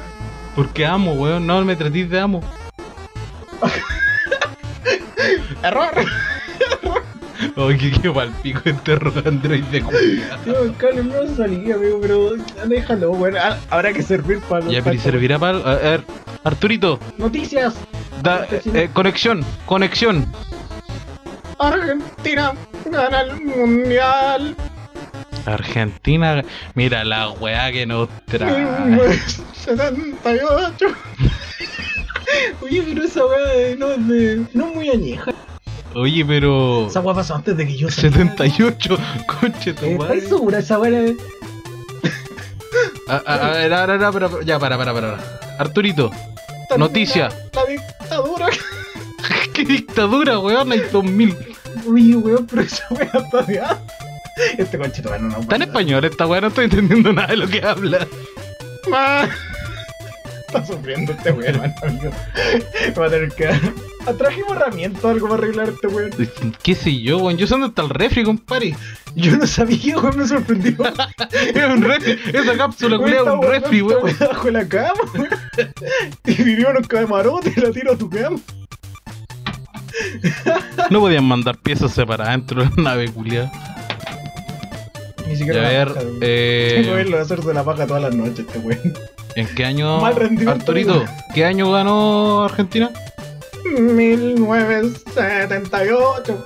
porque 0.56 0.86
amo, 0.86 1.14
weón, 1.14 1.48
no 1.48 1.64
me 1.64 1.76
tratís 1.76 2.10
de 2.10 2.20
amo. 2.20 2.42
¡Error! 5.64 5.92
Oye, 7.56 7.78
que 7.78 7.92
quedó 7.92 8.14
pa'l 8.14 8.32
pico 8.44 8.62
este 8.66 8.96
ro- 8.96 9.14
android 9.26 9.64
de. 9.66 9.82
Tío, 9.82 10.64
el 10.64 10.76
cable 10.78 11.04
no 11.04 11.36
salía, 11.36 11.76
amigo, 11.76 12.00
pero 12.02 12.32
déjalo, 12.68 13.12
bueno, 13.12 13.38
ha- 13.40 13.58
habrá 13.70 13.92
que 13.94 14.04
servir 14.04 14.40
para 14.42 14.66
Ya, 14.68 14.82
pero 14.84 14.96
¿y 14.96 15.00
servirá 15.00 15.40
para. 15.40 15.58
A 15.58 15.76
ver, 15.76 16.04
Arturito, 16.44 17.00
Noticias. 17.18 17.76
da, 18.22 18.46
eh, 18.50 18.90
conexión, 18.94 19.44
conexión. 19.66 20.32
Argentina 21.62 22.54
gana 22.86 23.22
el 23.22 23.42
mundial. 23.46 24.56
Argentina, 25.46 26.44
mira 26.76 27.04
la 27.04 27.30
weá 27.32 27.72
que 27.72 27.86
nos 27.86 28.10
trae. 28.26 29.20
78. 29.54 30.86
Oye, 32.62 32.84
pero 32.88 33.04
esa 33.04 33.26
weá 33.26 33.76
no 33.78 33.92
es 33.92 34.08
de. 34.08 34.46
no 34.54 34.68
es 34.70 34.76
muy 34.76 34.90
añeja. 34.90 35.32
Oye, 35.94 36.26
pero. 36.26 36.88
Esa 36.88 37.00
weá 37.02 37.14
pasó 37.16 37.36
antes 37.36 37.56
de 37.58 37.68
que 37.68 37.78
yo 37.78 37.90
saliera. 37.90 38.18
78, 38.18 38.98
conche 39.40 39.74
tu 39.74 39.92
madre. 39.92 40.18
¿Estás 40.18 40.30
segura 40.30 40.60
esa 40.60 40.80
weá? 40.80 41.14
A, 43.08 43.16
a, 43.26 43.34
a 43.36 43.52
ver, 43.52 43.74
ahora, 43.74 43.94
ahora, 43.94 44.12
pero- 44.12 44.42
ya, 44.42 44.58
para, 44.58 44.78
para, 44.78 44.94
para. 44.94 45.18
Arturito, 45.60 46.12
Noticia. 46.78 47.30
La 47.54 47.66
dictadura. 47.66 48.48
qué 49.54 49.66
dictadura, 49.66 50.40
weón, 50.40 50.72
hay 50.72 50.80
2000. 50.92 51.51
Oye, 51.88 52.16
weón, 52.16 52.46
pero 52.48 52.62
esa 52.62 52.86
weá 52.92 53.12
está 53.14 53.42
de. 53.44 53.62
Este 54.58 54.78
conchito 54.78 55.10
bueno, 55.10 55.28
no 55.28 55.40
Está 55.40 55.56
en 55.58 55.62
español 55.64 56.06
esta 56.06 56.26
weá, 56.26 56.42
no 56.42 56.48
estoy 56.48 56.66
entendiendo 56.66 57.14
nada 57.14 57.28
de 57.28 57.38
lo 57.38 57.48
que 57.48 57.62
habla. 57.62 58.08
Ma. 58.90 59.30
Está 60.48 60.66
sufriendo 60.66 61.14
este 61.14 61.32
weón, 61.32 61.62
amigo. 61.84 62.12
Va 63.00 63.06
a 63.06 63.10
tener 63.10 63.32
que. 63.32 63.50
Trajimos 64.18 64.58
herramientas 64.58 65.04
o 65.04 65.10
algo 65.10 65.30
para 65.30 65.44
arreglar 65.44 65.70
este 65.70 65.88
weón. 65.88 66.12
¿Qué 66.64 66.76
sé 66.76 67.02
yo, 67.02 67.20
weón? 67.20 67.38
Yo 67.38 67.48
sé 67.48 67.54
dónde 67.54 67.68
está 67.68 67.84
el 67.84 67.90
refri, 67.90 68.24
compadre. 68.24 68.76
Yo 69.16 69.38
no 69.38 69.46
sabía, 69.48 69.98
weón, 69.98 70.18
me 70.18 70.28
sorprendió. 70.28 70.76
Es 71.32 71.66
un 71.66 71.82
refri, 71.82 72.18
esa 72.34 72.58
cápsula, 72.58 72.98
Weón, 72.98 73.28
es 73.28 73.34
un 73.34 73.44
refri, 73.44 73.82
weón. 73.82 74.16
Bajo 74.20 74.50
la 74.50 74.68
cama, 74.68 75.00
weón. 75.14 75.30
Y 76.26 76.44
vivió 76.44 76.70
unos 76.70 76.88
camarotes 76.88 77.56
y 77.56 77.62
la 77.62 77.72
tiro 77.72 77.94
a 77.94 77.98
tu 77.98 78.10
cama. 78.10 78.40
No 80.90 81.00
podían 81.00 81.26
mandar 81.26 81.58
piezas 81.58 81.92
separadas 81.94 82.34
dentro 82.36 82.64
de 82.64 82.70
la 82.78 82.84
nave, 82.84 83.10
culiao. 83.12 83.50
Ni 85.26 85.32
Y 85.32 85.36
a 85.36 85.38
siquiera 85.38 85.62
ver, 85.70 85.92
eh. 86.22 86.90
Verlo 86.94 87.20
hacerse 87.20 87.54
la 87.54 87.64
paja 87.64 87.88
todas 87.88 88.04
las 88.04 88.14
noches, 88.16 88.40
este 88.40 88.60
weón. 88.60 88.94
¿En 89.36 89.48
qué 89.56 89.64
año, 89.66 90.06
Arturito, 90.06 91.06
qué 91.34 91.46
año 91.46 91.72
ganó 91.72 92.44
Argentina? 92.44 92.92
1978. 93.80 96.46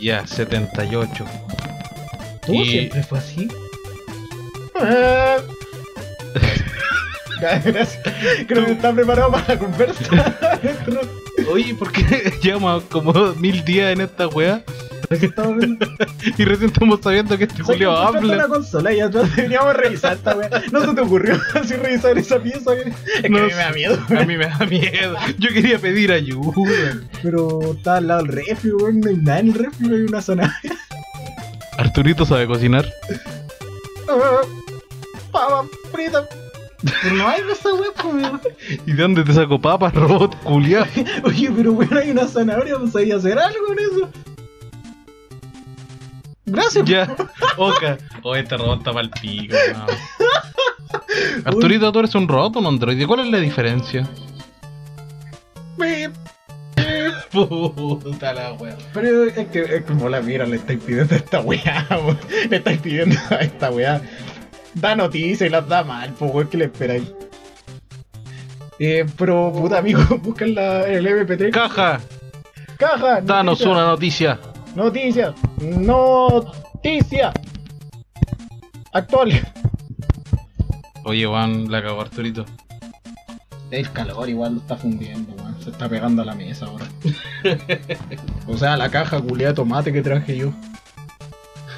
Ya, 0.00 0.24
78. 0.26 1.24
¿Tú 2.46 2.54
Y- 2.54 2.64
siempre 2.70 3.02
fue 3.02 3.18
así? 3.18 3.48
Ah. 4.80 5.36
Creo 8.46 8.66
que 8.66 8.72
está 8.72 8.92
preparado 8.92 9.30
para 9.32 9.48
la 9.48 9.58
conversa. 9.58 10.36
Oye, 11.50 11.74
¿por 11.74 11.92
qué 11.92 12.32
llevamos 12.42 12.84
como 12.84 13.12
mil 13.34 13.64
días 13.64 13.92
en 13.92 14.00
esta 14.02 14.28
weá? 14.28 14.62
Y 16.38 16.44
recién 16.44 16.70
estamos 16.70 17.00
sabiendo 17.02 17.36
que 17.36 17.44
este 17.44 17.58
¿Sabes 17.62 17.78
que 17.78 17.84
Julio 17.84 17.92
habla. 17.96 18.34
una 18.34 18.48
consola 18.48 18.92
y 18.92 19.00
atrás 19.00 19.36
deberíamos 19.36 19.76
revisar 19.76 20.14
esta 20.14 20.34
wea. 20.34 20.48
No 20.72 20.80
se 20.80 20.94
te 20.94 21.00
ocurrió 21.02 21.38
así 21.54 21.74
revisar 21.74 22.16
esa 22.16 22.40
pieza. 22.40 22.72
Es 22.74 23.22
que 23.22 23.28
No 23.28 23.38
a 23.38 23.42
mí 23.42 23.48
me 23.48 23.54
da 23.54 23.70
miedo. 23.72 23.98
A 24.08 24.24
mí 24.24 24.36
me 24.38 24.46
da 24.46 24.58
miedo. 24.66 25.16
Yo 25.38 25.50
quería 25.50 25.78
pedir 25.78 26.10
ayuda. 26.10 26.52
Pero 27.22 27.74
está 27.74 27.98
al 27.98 28.08
lado 28.08 28.22
del 28.24 28.32
refri, 28.32 28.70
weón. 28.72 29.00
No 29.00 29.10
hay 29.10 29.16
nada 29.18 29.38
en 29.40 29.48
el 29.48 29.54
refri, 29.54 29.88
no 29.88 29.94
hay 29.94 30.02
una 30.02 30.22
zanahoria. 30.22 30.76
Arturito 31.76 32.24
sabe 32.24 32.46
cocinar. 32.46 32.90
Ah, 34.08 34.40
Papa 35.30 35.64
frita. 35.92 36.26
Pero 37.02 37.14
no 37.16 37.28
hay 37.28 37.42
de 37.42 37.52
esa 37.52 37.72
wea, 37.74 37.90
pues. 37.94 38.80
¿Y 38.86 38.92
de 38.92 39.02
dónde 39.02 39.24
te 39.24 39.32
saco 39.32 39.60
papas, 39.60 39.94
robot 39.94 40.36
culiao? 40.42 40.86
Oye, 41.24 41.50
pero 41.56 41.72
weón, 41.72 41.96
hay 41.96 42.10
una 42.10 42.26
zanahoria, 42.26 42.78
pues 42.78 42.94
ahí 42.96 43.10
hacer 43.12 43.38
algo 43.38 43.66
con 43.66 43.78
eso. 43.78 44.10
Gracias. 46.46 46.84
Ya, 46.84 47.16
oca. 47.56 47.98
Oh, 48.22 48.34
este 48.34 48.56
robot 48.56 48.78
está 48.78 48.92
mal 48.92 49.10
pico. 49.10 49.56
no. 49.74 49.86
Arturito, 51.44 51.90
¿tú 51.92 51.98
eres 52.00 52.14
un 52.14 52.28
robot 52.28 52.56
o 52.56 52.58
un 52.60 52.66
androide? 52.66 53.06
¿Cuál 53.06 53.20
es 53.20 53.26
la 53.28 53.38
diferencia? 53.38 54.08
Puta 57.30 58.32
la 58.32 58.52
wea. 58.52 58.76
Pero 58.92 59.24
es 59.24 59.48
que, 59.48 59.60
es 59.62 59.84
como 59.84 60.08
la 60.08 60.20
mira, 60.20 60.46
le 60.46 60.56
estáis 60.56 60.80
pidiendo 60.80 61.14
a 61.14 61.18
esta 61.18 61.40
weá, 61.40 61.86
weón. 61.90 62.18
le 62.48 62.56
estáis 62.56 62.80
pidiendo 62.80 63.16
a 63.30 63.36
esta 63.36 63.70
weá. 63.70 64.00
Da 64.74 64.96
noticias 64.96 65.48
y 65.48 65.50
las 65.50 65.68
da 65.68 65.84
mal, 65.84 66.12
pues 66.18 66.32
weón, 66.34 66.48
¿qué 66.48 66.56
le 66.58 66.64
esperáis? 66.66 67.12
Eh, 68.78 69.06
pero 69.16 69.52
puta 69.52 69.78
amigo, 69.78 70.00
buscan 70.22 70.54
la, 70.54 70.86
el 70.86 71.06
MP3. 71.06 71.50
Caja, 71.50 72.00
Caja. 72.76 73.20
danos 73.20 73.60
noticia, 73.60 73.70
una 73.72 73.84
noticia. 73.86 74.40
Noticia. 74.74 75.34
Noticia. 75.60 77.32
Actual. 78.92 79.32
Oye, 81.04 81.26
Juan, 81.26 81.70
la 81.70 81.82
cagó 81.82 82.00
Arturito. 82.00 82.44
Es 83.70 83.88
calor, 83.90 84.28
igual 84.28 84.54
lo 84.54 84.60
está 84.60 84.76
fundiendo, 84.76 85.32
weón. 85.34 85.60
Se 85.62 85.70
está 85.70 85.88
pegando 85.88 86.22
a 86.22 86.24
la 86.24 86.34
mesa 86.34 86.66
ahora. 86.66 86.86
o 88.46 88.56
sea, 88.56 88.76
la 88.76 88.90
caja 88.90 89.20
culiada 89.20 89.52
de 89.52 89.56
tomate 89.56 89.92
que 89.92 90.02
traje 90.02 90.36
yo. 90.36 90.52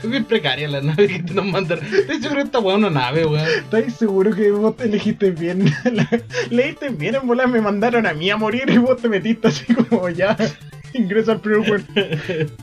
Es 0.02 0.10
bien 0.10 0.24
precaria 0.24 0.68
la 0.68 0.80
nave 0.82 1.08
que 1.08 1.22
te 1.22 1.34
nos 1.34 1.46
mandaron. 1.46 1.84
Estoy 1.84 2.20
seguro 2.20 2.36
que 2.36 2.42
esta 2.42 2.58
weá 2.60 2.74
es 2.74 2.78
una 2.78 2.90
nave, 2.90 3.24
weón. 3.26 3.46
¿Estáis 3.48 3.94
seguro 3.94 4.34
que 4.34 4.50
vos 4.50 4.76
te 4.76 4.84
elegiste 4.84 5.30
bien? 5.30 5.72
La- 5.92 6.08
Leíste 6.50 6.90
bien 6.90 7.14
en 7.16 7.26
bola, 7.26 7.46
me 7.46 7.60
mandaron 7.60 8.06
a 8.06 8.12
mí 8.12 8.30
a 8.30 8.36
morir 8.36 8.64
y 8.68 8.78
vos 8.78 9.00
te 9.00 9.08
metiste 9.08 9.48
así 9.48 9.64
como 9.74 10.08
ya. 10.10 10.36
Ingresa 10.92 11.32
al 11.32 11.40
primer. 11.40 11.82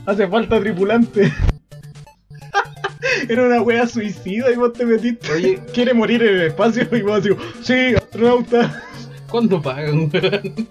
Hace 0.06 0.26
falta 0.28 0.60
tripulante. 0.60 1.32
Era 3.28 3.42
una 3.46 3.62
wea 3.62 3.86
suicida 3.86 4.50
y 4.50 4.56
vos 4.56 4.72
te 4.72 4.84
metiste. 4.86 5.30
Oye. 5.32 5.60
quiere 5.72 5.92
morir 5.94 6.22
en 6.22 6.34
el 6.36 6.42
espacio 6.48 6.86
y 6.90 7.02
vos 7.02 7.20
así, 7.20 7.30
sí, 7.62 7.94
astronauta. 7.94 8.82
¿Cuándo 9.28 9.60
pagan, 9.60 10.10
weón? 10.12 10.68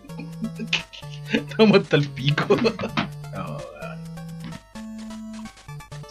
Estamos 1.32 1.80
hasta 1.82 1.96
el 1.98 2.08
pico. 2.10 2.58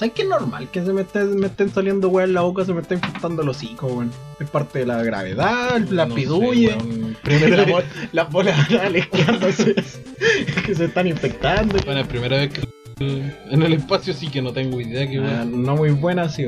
¿Sabes 0.03 0.15
qué 0.17 0.23
es 0.23 0.29
normal 0.29 0.69
que 0.69 0.85
se 0.85 0.93
me 0.93 1.03
estén, 1.03 1.37
me 1.39 1.47
estén 1.47 1.71
saliendo 1.71 2.09
weas 2.09 2.27
en 2.29 2.35
la 2.35 2.41
boca, 2.41 2.65
se 2.65 2.75
me 2.75 2.81
está 2.81 2.95
infectando 2.95 3.43
el 3.43 3.49
hocico, 3.51 3.87
weón? 3.87 4.11
Es 4.41 4.51
parte 4.51 4.81
de 4.81 4.87
la 4.87 5.01
gravedad, 5.01 5.79
la 5.91 6.07
No 6.07 6.15
weón. 6.17 7.17
La 7.23 7.39
Primera 7.39 7.65
vez, 7.65 7.85
las 8.11 8.29
bolas 8.29 8.69
anales 8.69 9.07
que 10.67 10.75
se 10.75 10.87
están 10.87 11.07
infectando. 11.07 11.77
bueno, 11.85 12.01
es 12.01 12.09
primera 12.09 12.37
vez 12.37 12.53
que 12.53 12.63
en 12.99 13.63
el 13.63 13.75
espacio 13.75 14.13
sí 14.13 14.29
que 14.29 14.43
no 14.43 14.53
tengo 14.53 14.81
idea 14.81 15.09
que 15.09 15.19
Ah, 15.19 15.45
weón. 15.45 15.63
no 15.63 15.77
muy 15.77 15.91
buena, 15.91 16.29
sí. 16.29 16.47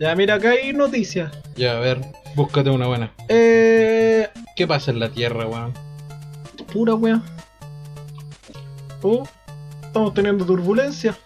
Ya, 0.00 0.16
mira, 0.16 0.34
acá 0.34 0.50
hay 0.50 0.72
noticias. 0.72 1.30
Ya, 1.54 1.76
a 1.76 1.78
ver, 1.78 2.00
búscate 2.34 2.70
una 2.70 2.88
buena. 2.88 3.12
Eh. 3.28 4.28
¿Qué 4.56 4.66
pasa 4.66 4.90
en 4.90 4.98
la 4.98 5.10
Tierra, 5.10 5.46
weón? 5.46 5.74
Pura 6.72 6.94
wea. 6.96 7.22
Oh, 9.02 9.28
estamos 9.80 10.12
teniendo 10.12 10.44
turbulencia. 10.44 11.16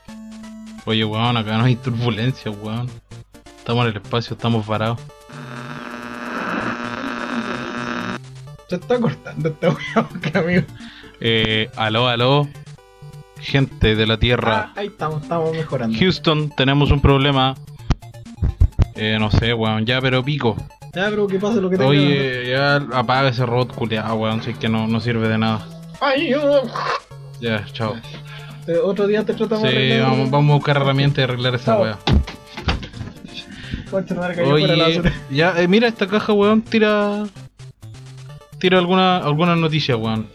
Oye, 0.86 1.04
weón, 1.04 1.36
acá 1.36 1.56
no 1.58 1.64
hay 1.64 1.76
turbulencia, 1.76 2.50
weón. 2.50 2.90
Estamos 3.58 3.84
en 3.86 3.90
el 3.92 3.96
espacio, 3.96 4.34
estamos 4.34 4.66
parados. 4.66 4.98
Se 8.68 8.76
está 8.76 8.98
cortando 8.98 9.48
esta 9.48 9.70
porque, 10.08 10.38
amigo. 10.38 10.62
Eh, 11.20 11.70
aló, 11.76 12.08
aló. 12.08 12.48
Gente 13.40 13.94
de 13.94 14.06
la 14.06 14.14
Ah, 14.14 14.18
Tierra. 14.18 14.72
ahí 14.74 14.86
estamos, 14.86 15.22
estamos 15.22 15.52
mejorando. 15.52 15.98
Houston, 15.98 16.50
tenemos 16.56 16.90
un 16.90 17.00
problema. 17.00 17.54
Eh, 18.94 19.16
no 19.20 19.30
sé, 19.30 19.52
weón, 19.52 19.84
ya, 19.84 20.00
pero 20.00 20.22
pico. 20.24 20.56
Ya, 20.94 21.10
pero 21.10 21.26
que 21.26 21.38
pase 21.38 21.60
lo 21.60 21.68
que 21.68 21.76
tenga. 21.76 21.90
Oye, 21.90 22.48
ya 22.50 22.76
apaga 22.76 23.28
ese 23.28 23.44
robot 23.44 23.74
culiado, 23.74 24.14
weón, 24.14 24.42
si 24.42 24.50
es 24.52 24.58
que 24.58 24.68
no, 24.68 24.86
no 24.86 25.00
sirve 25.00 25.28
de 25.28 25.36
nada. 25.38 25.66
Ay, 26.00 26.30
yo. 26.30 26.62
Ya, 27.40 27.64
chao. 27.72 27.96
Otro 28.84 29.06
día 29.06 29.24
te 29.24 29.34
tratamos 29.34 29.64
de 29.64 29.70
Sí, 29.70 29.76
arreglar. 29.76 30.10
vamos, 30.10 30.30
vamos 30.30 30.50
a 30.52 30.54
buscar 30.56 30.76
herramientas 30.76 31.18
y 31.18 31.22
arreglar 31.22 31.54
esa 31.54 31.78
weá. 31.78 31.98
Oye, 34.50 35.02
ya, 35.30 35.54
eh, 35.60 35.68
mira 35.68 35.86
esta 35.88 36.06
caja, 36.06 36.32
weón, 36.32 36.62
tira. 36.62 37.24
Tira 38.58 38.78
alguna, 38.78 39.18
alguna 39.18 39.54
noticia, 39.56 39.96
weón. 39.96 40.28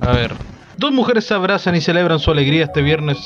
A 0.00 0.12
ver. 0.12 0.32
Dos 0.76 0.92
mujeres 0.92 1.24
se 1.24 1.34
abrazan 1.34 1.74
y 1.74 1.80
celebran 1.80 2.18
su 2.20 2.30
alegría 2.30 2.64
este 2.64 2.82
viernes 2.82 3.18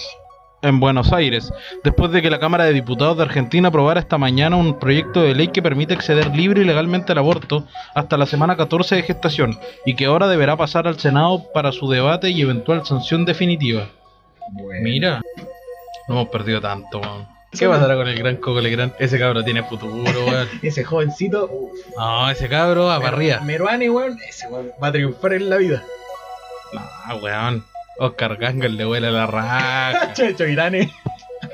en 0.62 0.78
Buenos 0.80 1.12
Aires, 1.12 1.52
después 1.84 2.12
de 2.12 2.22
que 2.22 2.30
la 2.30 2.38
Cámara 2.38 2.64
de 2.64 2.72
Diputados 2.72 3.16
de 3.16 3.24
Argentina 3.24 3.68
aprobara 3.68 4.00
esta 4.00 4.16
mañana 4.16 4.56
un 4.56 4.78
proyecto 4.78 5.20
de 5.20 5.34
ley 5.34 5.48
que 5.48 5.60
permite 5.60 5.92
acceder 5.92 6.34
libre 6.34 6.62
y 6.62 6.64
legalmente 6.64 7.12
al 7.12 7.18
aborto 7.18 7.66
hasta 7.94 8.16
la 8.16 8.26
semana 8.26 8.56
14 8.56 8.94
de 8.96 9.02
gestación 9.02 9.58
y 9.84 9.96
que 9.96 10.06
ahora 10.06 10.28
deberá 10.28 10.56
pasar 10.56 10.86
al 10.86 10.98
Senado 11.00 11.44
para 11.52 11.72
su 11.72 11.90
debate 11.90 12.30
y 12.30 12.40
eventual 12.42 12.86
sanción 12.86 13.24
definitiva. 13.24 13.88
Mira, 14.82 15.20
no 16.08 16.14
hemos 16.14 16.28
perdido 16.28 16.60
tanto, 16.60 16.98
weón. 17.00 17.26
¿Qué 17.58 17.68
pasará 17.68 17.96
con 17.96 18.08
el 18.08 18.18
gran 18.18 18.36
Coco 18.36 18.60
Legrand? 18.60 18.94
Ese 18.98 19.18
cabro 19.18 19.44
tiene 19.44 19.62
futuro, 19.62 19.92
weón. 20.24 20.48
Ese 20.62 20.84
jovencito. 20.84 21.48
uf, 21.50 21.70
No, 21.96 22.30
ese 22.30 22.48
cabro 22.48 22.90
a 22.90 22.98
barría. 22.98 23.40
Meruane, 23.40 23.90
weón. 23.90 24.18
Ese 24.28 24.48
weón 24.48 24.72
va 24.82 24.88
a 24.88 24.92
triunfar 24.92 25.34
en 25.34 25.50
la 25.50 25.56
vida. 25.56 25.82
No, 27.08 27.16
weón. 27.16 27.64
Oscar 27.98 28.36
Gangal 28.36 28.76
le 28.76 28.86
huele 28.86 29.10
la 29.10 29.26
raja. 29.26 30.12
Checho 30.14 30.46
Irane. 30.46 30.90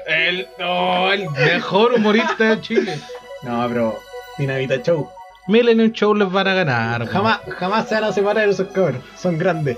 el, 0.06 0.46
no, 0.58 1.12
el 1.12 1.28
mejor 1.30 1.94
humorista 1.94 2.44
de 2.54 2.60
Chile. 2.60 2.98
No, 3.42 3.66
pero. 3.68 3.98
Dinamita 4.38 4.76
Show. 4.80 5.10
Millennium 5.48 5.90
Show 5.90 6.14
les 6.14 6.30
van 6.30 6.46
a 6.46 6.54
ganar. 6.54 7.00
weón. 7.00 7.12
Jamás, 7.12 7.40
jamás 7.58 7.88
se 7.88 7.94
van 7.96 8.04
a 8.04 8.12
separar 8.12 8.48
esos 8.48 8.68
cabros. 8.68 9.02
Son 9.16 9.36
grandes. 9.36 9.76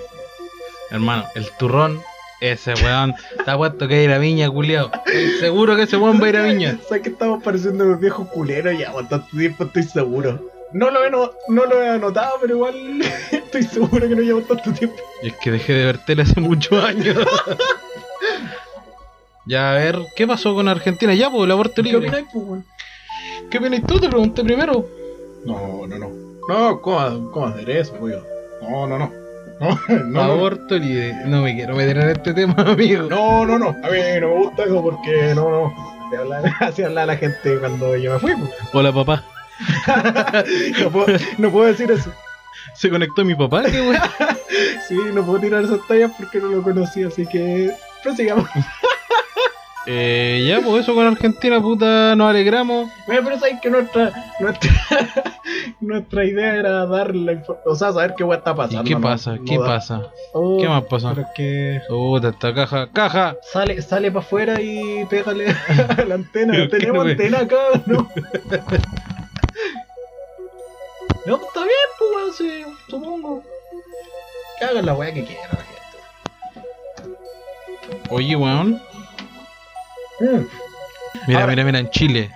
Hermano, 0.91 1.25
el 1.35 1.49
turrón, 1.53 2.03
ese 2.41 2.75
weón, 2.83 3.15
está 3.39 3.57
puesto 3.57 3.87
que 3.87 4.03
ir 4.03 4.11
a 4.11 4.19
Viña, 4.19 4.51
culiao. 4.51 4.91
Seguro 5.41 5.77
que 5.77 5.83
ese 5.83 5.97
weón 5.97 6.21
va 6.21 6.27
a 6.27 6.29
ir 6.31 6.37
a 6.37 6.43
Viña. 6.43 6.79
¿Sabes 6.89 7.03
que 7.03 7.11
estamos 7.11 7.43
pareciendo 7.43 7.85
unos 7.85 8.01
viejos 8.01 8.29
culeros? 8.29 8.79
Ya, 8.79 8.93
por 8.93 9.09
tanto 9.09 9.37
tiempo 9.37 9.65
estoy 9.65 9.83
seguro. 9.83 10.51
No 10.73 10.91
lo, 10.91 11.05
he 11.05 11.11
no, 11.11 11.33
no 11.49 11.67
lo 11.67 11.83
he 11.83 11.89
anotado, 11.89 12.37
pero 12.41 12.55
igual 12.55 13.03
estoy 13.33 13.63
seguro 13.65 14.09
que 14.09 14.15
no 14.15 14.23
llevo 14.23 14.41
tanto 14.43 14.73
tiempo. 14.73 14.97
Y 15.23 15.29
es 15.29 15.37
que 15.37 15.51
dejé 15.51 15.73
de 15.73 15.85
ver 15.85 15.99
tele 16.05 16.23
hace 16.23 16.41
muchos 16.41 16.83
años. 16.83 17.17
ya, 19.47 19.73
a 19.73 19.75
ver, 19.75 19.99
¿qué 20.17 20.27
pasó 20.27 20.55
con 20.55 20.69
Argentina? 20.69 21.15
Ya, 21.15 21.31
pues, 21.31 21.45
el 21.45 21.51
aborto 21.51 21.75
¿Qué 21.77 21.83
libre. 21.83 22.09
opináis, 22.09 22.27
pues, 22.33 22.45
weón? 22.47 22.65
¿Qué 23.51 23.59
opinas 23.59 23.83
tú? 23.87 23.99
Te 23.99 24.09
pregunté 24.09 24.45
primero. 24.45 24.87
No, 25.45 25.87
no, 25.87 25.99
no. 25.99 26.11
No, 26.49 26.81
¿cómo, 26.81 27.31
cómo 27.33 27.47
hacer 27.47 27.69
eso, 27.71 27.95
weón? 27.95 28.23
No, 28.63 28.87
no, 28.87 28.99
no. 28.99 29.13
No, 29.61 29.79
no, 29.89 30.05
no. 30.05 30.21
aborto 30.23 30.77
libre. 30.79 31.15
No 31.27 31.43
me 31.43 31.55
quiero 31.55 31.77
meter 31.77 31.99
en 31.99 32.09
este 32.11 32.33
tema, 32.35 32.55
amigo. 32.59 33.09
No, 33.09 33.45
no, 33.47 33.59
no. 33.59 33.69
A 33.69 33.91
mí 33.91 33.99
no 34.21 34.29
me 34.29 34.35
gusta 34.45 34.65
eso 34.65 34.83
porque 34.83 35.33
no, 35.35 35.51
no. 35.51 35.91
Así 36.61 36.83
habla, 36.85 37.07
la 37.07 37.17
gente 37.17 37.59
cuando 37.59 37.95
yo 37.97 38.15
me 38.15 38.19
fui. 38.19 38.35
pues. 38.35 38.51
Hola, 38.73 38.93
papá. 38.93 39.23
No 40.83 40.91
puedo, 40.91 41.19
no 41.39 41.51
puedo 41.51 41.67
decir 41.67 41.91
eso. 41.91 42.11
¿Se 42.75 42.89
conectó 42.91 43.25
mi 43.25 43.35
papá? 43.35 43.63
¿Qué? 43.65 43.99
Sí, 44.89 44.97
no 45.13 45.25
puedo 45.25 45.39
tirar 45.41 45.63
esas 45.65 45.87
tallas 45.87 46.11
porque 46.19 46.39
no 46.41 46.49
lo 46.49 46.63
conocí, 46.63 47.05
así 47.05 47.27
que 47.27 47.71
prosigamos. 48.03 48.49
Eh, 49.93 50.45
ya, 50.47 50.61
pues 50.61 50.85
eso 50.85 50.95
con 50.95 51.05
Argentina, 51.05 51.61
puta, 51.61 52.15
nos 52.15 52.31
alegramos. 52.31 52.89
Mira, 53.09 53.23
pero 53.25 53.41
sabes 53.41 53.61
que 53.61 53.71
nuestra, 53.71 54.13
nuestra, 54.39 54.71
nuestra 55.81 56.25
idea 56.25 56.55
era 56.55 56.87
dar 56.87 57.13
la 57.17 57.33
información, 57.33 57.73
o 57.73 57.75
sea, 57.75 57.93
saber 57.93 58.15
qué 58.17 58.23
weá 58.23 58.39
está 58.39 58.53
¿Y 58.53 58.55
pasando. 58.55 58.85
qué 58.85 58.97
pasa? 58.97 59.35
No 59.35 59.45
¿Qué 59.45 59.59
pasa? 59.59 60.03
Oh, 60.33 60.59
¿Qué 60.61 60.69
más 60.69 60.85
pasa? 60.85 61.13
Pero 61.13 61.27
que 61.35 61.81
Puta, 61.89 62.29
esta 62.29 62.55
caja. 62.55 62.89
¡Caja! 62.93 63.37
sale, 63.53 63.83
sale 63.83 64.13
para 64.13 64.25
afuera 64.25 64.61
y 64.61 65.05
pégale 65.07 65.47
a 65.49 66.05
la 66.05 66.15
antena. 66.15 66.53
¿Qué, 66.57 66.69
Tenemos 66.69 67.05
antena 67.05 67.41
acá, 67.41 67.57
¿no? 67.87 67.97
no, 71.27 71.37
pues 71.37 71.49
está 71.49 71.65
bien, 71.65 71.89
pues 71.99 72.11
weón, 72.15 72.33
sí, 72.33 72.63
supongo. 72.89 73.43
Que 74.61 74.67
hagan 74.67 74.87
la 74.87 74.95
weá 74.95 75.13
que 75.13 75.25
quieran 75.25 75.49
la 75.51 75.57
gente. 75.57 75.81
Oye, 78.09 78.37
weón. 78.37 78.81
Mm. 80.21 80.47
Mira, 81.27 81.41
Ahora- 81.41 81.53
mira, 81.53 81.65
mira, 81.65 81.79
en 81.81 81.91
Chile. 81.91 82.31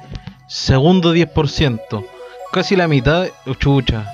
Segundo 0.47 1.15
10%. 1.15 2.05
Casi 2.53 2.77
la 2.77 2.89
mitad. 2.89 3.29
oh, 3.47 3.55
chucha. 3.55 4.05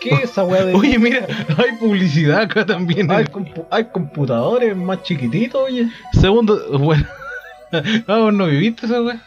¿Qué 0.00 0.10
es 0.10 0.24
esa 0.24 0.44
weá 0.44 0.64
de.? 0.64 0.74
Oye, 0.76 0.98
mira, 0.98 1.26
hay 1.56 1.76
publicidad 1.78 2.40
acá 2.42 2.64
también. 2.66 3.10
hay, 3.10 3.24
compu- 3.24 3.66
hay 3.70 3.84
computadores 3.86 4.76
más 4.76 5.02
chiquititos, 5.02 5.60
oye. 5.62 5.88
Segundo. 6.12 6.78
Bueno. 6.78 7.06
Ah, 8.06 8.18
¿vos 8.18 8.32
no 8.32 8.46
viviste 8.46 8.86
esa 8.86 9.02
weá? 9.02 9.20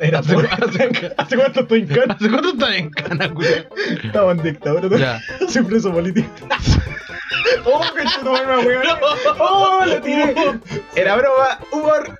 Era 0.00 0.18
¿Hace, 0.18 0.34
hace, 0.34 0.82
hace- 0.82 1.14
¿Hace 1.16 1.36
cuánto 1.36 1.60
estoy 1.60 1.80
en 1.80 1.86
cana? 1.86 2.14
¿Hace 2.14 2.28
cuánto 2.28 2.48
estás 2.50 2.70
en 2.74 2.90
cana, 2.90 3.32
culiao? 3.32 3.64
Estaba 4.02 4.32
en 4.32 4.42
dictadura. 4.42 4.88
¿no? 4.88 4.96
Ya. 4.98 5.20
Soy 5.48 5.62
preso 5.62 5.92
político. 5.92 6.28
¡Oh, 7.64 7.80
que 7.96 8.04
chuto 8.10 8.32
weón! 8.32 8.66
¡Oh, 9.38 9.82
lo 9.86 10.00
tiré! 10.00 10.34
Era 10.96 11.16
broma, 11.16 11.58
humor. 11.70 12.18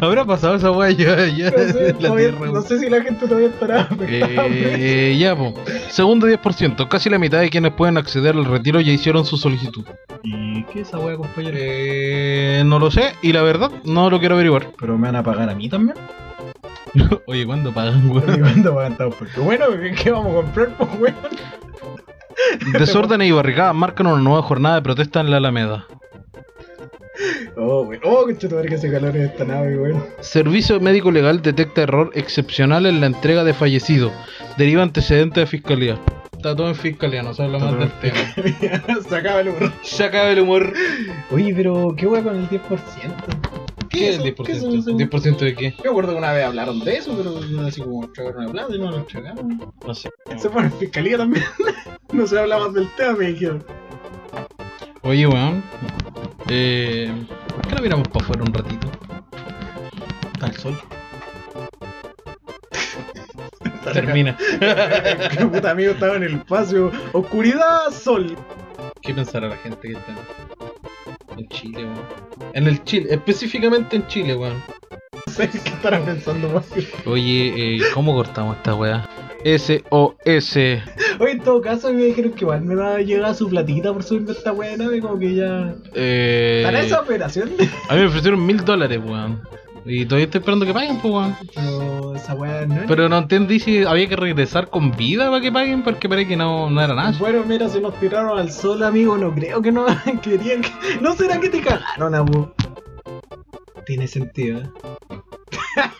Habrá 0.00 0.24
pasado 0.24 0.54
esa 0.56 0.70
weá 0.70 0.90
ya, 0.90 1.26
ya. 1.26 1.50
No 1.50 1.58
sé, 1.58 1.92
la 1.92 1.98
todavía- 1.98 2.30
tierra, 2.30 2.46
no 2.52 2.62
sé 2.62 2.78
si 2.78 2.88
la 2.90 3.02
gente 3.02 3.26
todavía 3.26 3.48
estará. 3.48 3.88
Eh, 4.08 5.16
ya, 5.18 5.36
po. 5.36 5.54
Segundo 5.88 6.26
10%. 6.28 6.88
Casi 6.88 7.10
la 7.10 7.18
mitad 7.18 7.40
de 7.40 7.50
quienes 7.50 7.72
pueden 7.72 7.96
acceder 7.98 8.34
al 8.34 8.44
retiro 8.44 8.80
ya 8.80 8.92
hicieron 8.92 9.24
su 9.24 9.36
solicitud. 9.36 9.84
¿Y 10.22 10.62
qué 10.64 10.80
es 10.80 10.88
esa 10.88 10.98
wea, 10.98 11.16
compañero? 11.16 11.56
Eh, 11.60 12.62
no 12.64 12.78
lo 12.78 12.90
sé 12.90 13.12
y 13.22 13.32
la 13.32 13.42
verdad 13.42 13.70
no 13.84 14.08
lo 14.10 14.18
quiero 14.20 14.34
averiguar. 14.36 14.68
¿Pero 14.78 14.96
me 14.96 15.08
van 15.08 15.16
a 15.16 15.22
pagar 15.22 15.50
a 15.50 15.54
mí 15.54 15.68
también? 15.68 15.96
Oye, 17.26 17.44
¿cuándo 17.44 17.72
pagan, 17.72 18.06
¿Y 18.06 18.10
weón? 18.10 18.40
cuándo 18.40 18.74
pagan? 18.74 18.96
Porque 18.96 19.40
bueno, 19.40 19.66
¿qué 20.02 20.10
vamos 20.10 20.32
a 20.32 20.34
comprar, 20.36 20.68
pues, 20.76 20.90
weón? 21.00 21.14
Desórdenes 22.78 23.28
y 23.28 23.32
barricadas 23.32 23.74
marcan 23.74 24.06
una 24.06 24.20
nueva 24.22 24.42
jornada 24.42 24.76
de 24.76 24.82
protesta 24.82 25.20
en 25.20 25.30
la 25.30 25.38
Alameda. 25.38 25.86
Oh, 27.56 27.82
weón. 27.82 28.00
Oh, 28.04 28.26
que 28.26 28.36
chuto, 28.36 28.60
que 28.62 28.74
hace 28.74 28.90
calor 28.90 29.16
en 29.16 29.22
esta 29.22 29.44
nave, 29.44 29.78
weón. 29.78 30.04
Servicio 30.20 30.80
Médico 30.80 31.10
Legal 31.10 31.42
detecta 31.42 31.82
error 31.82 32.10
excepcional 32.14 32.86
en 32.86 33.00
la 33.00 33.06
entrega 33.06 33.44
de 33.44 33.54
fallecido. 33.54 34.12
Deriva 34.56 34.82
antecedente 34.82 35.40
de 35.40 35.46
fiscalía. 35.46 35.98
Está 36.32 36.54
todo 36.54 36.68
en 36.68 36.74
fiscalía, 36.74 37.22
no 37.22 37.32
se 37.32 37.42
habla 37.42 37.58
más 37.58 37.78
del 37.78 37.90
tema. 38.00 39.00
Se 39.08 39.16
acaba 39.16 39.40
el 39.40 39.48
humor. 39.48 39.72
Se 39.82 40.04
acaba 40.04 40.28
el 40.30 40.40
humor. 40.40 40.72
Oye, 41.30 41.54
pero 41.54 41.94
¿qué 41.96 42.06
wea 42.06 42.22
con 42.22 42.36
el 42.36 42.48
10%? 42.50 42.60
¿Qué 43.88 44.10
es 44.10 44.18
el 44.18 44.26
eso? 44.26 44.44
¿Qué 44.44 44.52
es 44.52 44.62
10%? 44.62 44.78
eso? 44.78 44.90
¿10% 44.90 45.38
de 45.38 45.54
qué? 45.54 45.70
Yo 45.78 45.84
recuerdo 45.84 46.12
que 46.12 46.18
una 46.18 46.32
vez 46.32 46.44
hablaron 46.44 46.80
de 46.80 46.96
eso, 46.96 47.16
pero 47.16 47.66
así 47.66 47.80
como 47.80 48.04
entregaron 48.04 48.42
una 48.42 48.52
plata 48.52 48.74
y 48.74 48.78
no 48.78 48.90
lo 48.90 48.98
entregaron. 48.98 49.72
No 49.86 49.94
sé. 49.94 50.10
Se 50.36 50.50
pone 50.50 50.66
en 50.66 50.72
fiscalía 50.74 51.16
también. 51.16 51.44
no 52.12 52.26
se 52.26 52.38
habla 52.38 52.58
más 52.58 52.74
del 52.74 52.88
tema, 52.96 53.12
me 53.14 53.28
dijeron. 53.28 53.64
Oye, 55.02 55.26
weón. 55.26 55.62
Eh, 56.48 57.10
¿Por 57.48 57.66
qué 57.66 57.74
no 57.74 57.82
miramos 57.82 58.08
para 58.08 58.24
afuera 58.24 58.42
un 58.42 58.52
ratito? 58.52 58.88
Está 60.34 60.46
el 60.46 60.56
sol. 60.56 60.80
Termina. 63.92 64.36
que 65.30 65.46
puta 65.46 65.70
amigo 65.70 65.92
estaba 65.92 66.16
en 66.16 66.24
el 66.24 66.34
espacio. 66.36 66.92
Oscuridad, 67.12 67.90
sol. 67.90 68.36
¿Qué 69.02 69.14
pensará 69.14 69.48
la 69.48 69.56
gente 69.58 69.88
que 69.88 69.94
está 69.94 70.14
en 71.36 71.48
Chile, 71.48 71.84
weón? 71.84 72.00
En 72.54 72.66
el 72.66 72.82
Chile, 72.84 73.08
específicamente 73.10 73.96
en 73.96 74.06
Chile, 74.06 74.34
weón. 74.34 74.62
No 75.26 75.32
sé 75.32 75.48
qué 75.48 75.58
estarán 75.58 76.04
pensando 76.04 76.48
más. 76.50 76.66
Oye, 77.06 77.76
eh, 77.76 77.80
¿cómo 77.92 78.14
cortamos 78.14 78.56
esta 78.56 78.74
weá? 78.74 79.08
S-O-S. 79.44 80.82
Oye, 81.20 81.32
en 81.32 81.40
todo 81.40 81.60
caso, 81.60 81.92
me 81.92 82.02
dijeron 82.02 82.32
que 82.32 82.44
igual 82.44 82.62
me 82.62 82.74
va 82.74 82.96
a 82.96 83.00
llegar 83.00 83.34
su 83.34 83.48
platita 83.48 83.92
por 83.92 84.02
subirme 84.02 84.32
esta 84.32 84.52
wea 84.52 84.70
de 84.70 84.78
nave, 84.78 85.00
como 85.00 85.18
que 85.18 85.34
ya. 85.34 85.74
Eh, 85.94 86.62
¿Estará 86.64 86.80
esa 86.82 87.00
operación? 87.00 87.50
a 87.88 87.94
mí 87.94 88.00
me 88.00 88.06
ofrecieron 88.06 88.44
mil 88.44 88.64
dólares, 88.64 89.00
weón. 89.04 89.42
Y 89.86 90.06
todavía 90.06 90.24
estoy 90.24 90.38
esperando 90.38 90.64
que 90.64 90.72
paguen, 90.72 90.98
pues, 91.00 91.12
weón. 91.12 91.36
Pero 91.54 92.16
esa 92.16 92.34
wea 92.34 92.64
no 92.66 92.74
es. 92.74 92.80
Pero 92.88 93.08
no 93.10 93.18
entendí 93.18 93.60
si 93.60 93.84
había 93.84 94.08
que 94.08 94.16
regresar 94.16 94.70
con 94.70 94.92
vida 94.96 95.28
para 95.28 95.42
que 95.42 95.52
paguen, 95.52 95.82
porque 95.82 96.08
parece 96.08 96.28
que 96.28 96.36
no, 96.36 96.70
no 96.70 96.80
era 96.80 96.94
nada. 96.94 97.12
Bueno, 97.18 97.44
mira, 97.46 97.68
si 97.68 97.80
nos 97.80 97.94
tiraron 98.00 98.38
al 98.38 98.50
sol, 98.50 98.82
amigo, 98.82 99.18
no 99.18 99.34
creo 99.34 99.60
que 99.60 99.70
no 99.70 99.84
querían 100.22 100.62
que... 100.62 100.70
¿No 101.02 101.14
será 101.14 101.38
que 101.38 101.50
te 101.50 101.60
cagaron, 101.60 102.14
abo? 102.14 102.54
Tiene 103.84 104.08
sentido, 104.08 104.60
¿eh? 104.60 104.70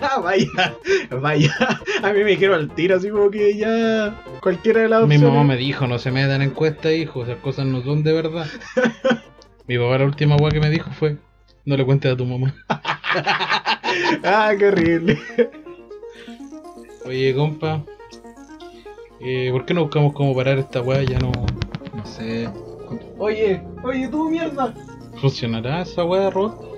vaya, 0.23 0.77
vaya. 1.21 1.55
A 2.03 2.13
mí 2.13 2.25
me 2.25 2.31
dijeron 2.31 2.61
al 2.61 2.75
tiro, 2.75 2.97
así 2.97 3.11
como 3.11 3.31
que 3.31 3.57
ya... 3.57 4.23
Cualquiera 4.41 4.83
de 4.83 4.89
las 4.89 5.07
Mi 5.07 5.19
mamá 5.19 5.45
me 5.45 5.57
dijo, 5.57 5.87
no 5.87 5.99
se 5.99 6.11
metan 6.11 6.43
en 6.43 6.51
encuestas, 6.51 6.93
hijo, 6.93 7.25
esas 7.25 7.39
cosas 7.39 7.67
no 7.67 7.83
son 7.83 8.03
de 8.03 8.13
verdad. 8.13 8.47
Mi 9.67 9.79
papá 9.79 9.99
la 9.99 10.05
última 10.05 10.37
weá 10.37 10.51
que 10.51 10.61
me 10.61 10.71
dijo 10.71 10.91
fue, 10.93 11.17
no 11.65 11.77
le 11.77 11.85
cuentes 11.85 12.13
a 12.13 12.17
tu 12.17 12.25
mamá. 12.25 12.55
Ah, 14.25 14.53
qué 14.59 14.67
horrible. 14.67 15.17
Oye, 17.07 17.33
compa. 17.33 17.85
Eh, 19.21 19.51
¿Por 19.53 19.65
qué 19.65 19.73
no 19.73 19.83
buscamos 19.83 20.13
cómo 20.15 20.35
parar 20.35 20.59
esta 20.59 20.81
weá? 20.81 21.03
Ya 21.05 21.19
no. 21.21 21.31
No 21.95 22.05
sé. 22.05 22.49
Oye, 23.19 23.63
oye, 23.85 24.09
tú 24.09 24.29
mierda. 24.31 24.75
¿Funcionará 25.21 25.83
esa 25.83 26.05
weá 26.05 26.23
de 26.23 26.31
robot? 26.31 26.75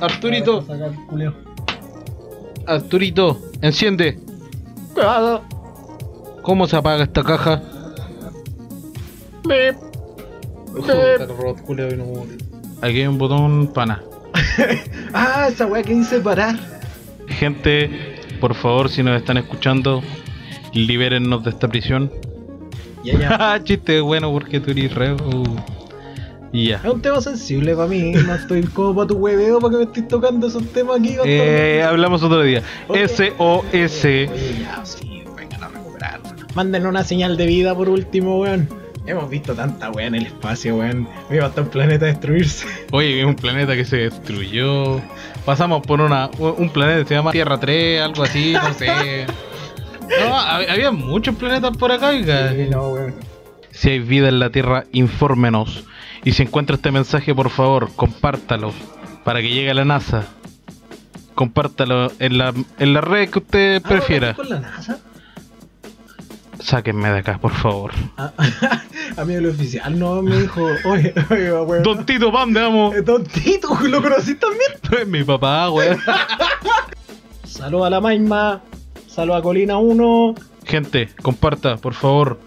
Arturito. 0.00 0.64
Arturito, 2.66 3.40
enciende. 3.62 4.18
Cuidado. 4.94 5.42
¿Cómo 6.42 6.66
se 6.66 6.76
apaga 6.76 7.04
esta 7.04 7.22
caja? 7.22 7.62
Muere. 9.44 9.76
Aquí 12.82 13.00
hay 13.00 13.06
un 13.06 13.18
botón 13.18 13.68
pana. 13.68 14.02
Ah, 15.12 15.48
esa 15.48 15.66
weá 15.66 15.82
que 15.82 15.92
dice 15.94 16.20
parar. 16.20 16.56
Gente, 17.26 17.90
por 18.40 18.54
favor, 18.54 18.88
si 18.88 19.02
nos 19.02 19.16
están 19.16 19.38
escuchando, 19.38 20.02
libérennos 20.72 21.42
de 21.42 21.50
esta 21.50 21.66
prisión. 21.66 22.12
Ya, 23.02 23.18
ya. 23.18 23.60
Chiste 23.64 24.00
bueno 24.00 24.30
porque 24.30 24.60
tú 24.60 24.70
eres 24.70 24.94
re. 24.94 25.16
Y 26.52 26.68
ya. 26.68 26.76
Es 26.76 26.84
un 26.92 27.00
tema 27.00 27.20
sensible 27.20 27.74
para 27.76 27.86
mí. 27.88 28.12
No 28.12 28.34
estoy 28.34 28.62
como 28.64 28.94
para 28.94 29.06
tu 29.08 29.14
hueveo 29.18 29.60
para 29.60 29.70
que 29.72 29.76
me 29.78 29.82
estés 29.84 30.08
tocando 30.08 30.46
esos 30.48 30.64
temas 30.72 30.98
aquí. 30.98 31.16
Eh, 31.24 31.82
hablamos 31.86 32.22
otro 32.22 32.42
día. 32.42 32.62
SOS. 32.88 34.02
Ya, 34.02 34.80
sí, 34.84 35.22
vengan 35.36 35.62
a 35.64 35.68
recuperar. 35.68 36.20
Manden 36.54 36.86
una 36.86 37.04
señal 37.04 37.36
de 37.36 37.46
vida 37.46 37.74
por 37.74 37.88
último, 37.88 38.40
weón. 38.40 38.68
Hemos 39.06 39.30
visto 39.30 39.54
tanta 39.54 39.90
weá 39.90 40.06
en 40.08 40.14
el 40.16 40.26
espacio, 40.26 40.76
weón. 40.76 41.08
Mira, 41.30 41.46
hasta 41.46 41.62
un 41.62 41.68
planeta 41.68 42.04
a 42.04 42.08
destruirse. 42.08 42.66
Oye, 42.92 43.24
un 43.24 43.34
planeta 43.34 43.74
que 43.76 43.84
se 43.84 43.96
destruyó. 43.98 45.00
Pasamos 45.44 45.86
por 45.86 46.00
una, 46.00 46.28
un 46.38 46.68
planeta 46.70 47.02
que 47.02 47.08
se 47.08 47.14
llama 47.14 47.32
Tierra 47.32 47.58
3, 47.58 48.02
algo 48.02 48.22
así, 48.24 48.52
no 48.54 48.74
sé. 48.74 49.26
No, 50.10 50.34
hab- 50.34 50.68
había 50.68 50.90
muchos 50.90 51.36
planetas 51.36 51.76
por 51.76 51.92
acá, 51.92 52.08
oiga. 52.08 52.52
Sí, 52.52 52.66
no, 52.68 52.88
weón. 52.88 53.14
Si 53.70 53.90
hay 53.90 54.00
vida 54.00 54.28
en 54.28 54.40
la 54.40 54.50
Tierra, 54.50 54.84
infórmenos. 54.90 55.84
Y 56.24 56.32
si 56.32 56.42
encuentra 56.42 56.76
este 56.76 56.90
mensaje, 56.92 57.34
por 57.34 57.50
favor, 57.50 57.90
compártalo 57.96 58.72
para 59.24 59.40
que 59.40 59.48
llegue 59.48 59.70
a 59.70 59.74
la 59.74 59.84
NASA. 59.84 60.26
Compártalo 61.34 62.12
en 62.18 62.36
la, 62.38 62.52
en 62.78 62.92
la 62.92 63.00
red 63.00 63.30
que 63.30 63.38
usted 63.38 63.82
Ah, 63.84 63.88
prefiera. 63.88 64.34
¿Con 64.34 64.48
la 64.50 64.60
NASA? 64.60 64.98
Sáquenme 66.58 67.10
de 67.10 67.20
acá, 67.20 67.38
por 67.38 67.52
favor. 67.52 67.92
Ah, 68.18 68.32
a 69.16 69.24
mí 69.24 69.32
el 69.32 69.46
oficial 69.46 69.98
no 69.98 70.20
me 70.20 70.36
dijo, 70.42 70.62
oye, 70.84 71.14
oye, 71.30 71.52
weón. 71.52 71.82
Don 71.82 72.04
Tito, 72.04 72.30
¿pa' 72.30 72.40
dónde 72.40 72.60
vamos? 72.60 72.94
Eh, 72.94 73.00
Don 73.02 73.24
Tito, 73.24 73.68
¿lo 73.88 74.02
conocí 74.02 74.34
también? 74.34 74.70
Mi 75.10 75.24
papá, 75.24 75.70
weón. 75.70 75.98
Saludos 77.44 77.86
a 77.86 77.90
la 77.90 78.00
Maima. 78.02 78.60
Saludos 79.08 79.38
a 79.40 79.42
Colina 79.42 79.78
1. 79.78 80.34
Gente, 80.66 81.08
comparta, 81.22 81.78
por 81.78 81.94
favor. 81.94 82.38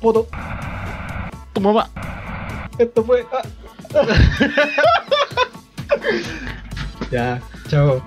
Poto 0.00 0.26
tu 1.60 1.66
mamá. 1.68 1.90
Esto 2.78 3.04
fue. 3.04 3.26
Ah. 3.32 3.42
Ya, 7.10 7.40
chao. 7.68 8.00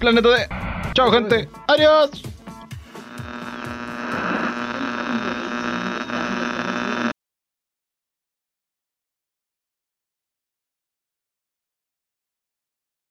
Planeta 0.00 0.28
D. 0.28 0.48
Chao, 0.94 1.12
gente. 1.12 1.48
Adiós. 1.68 2.10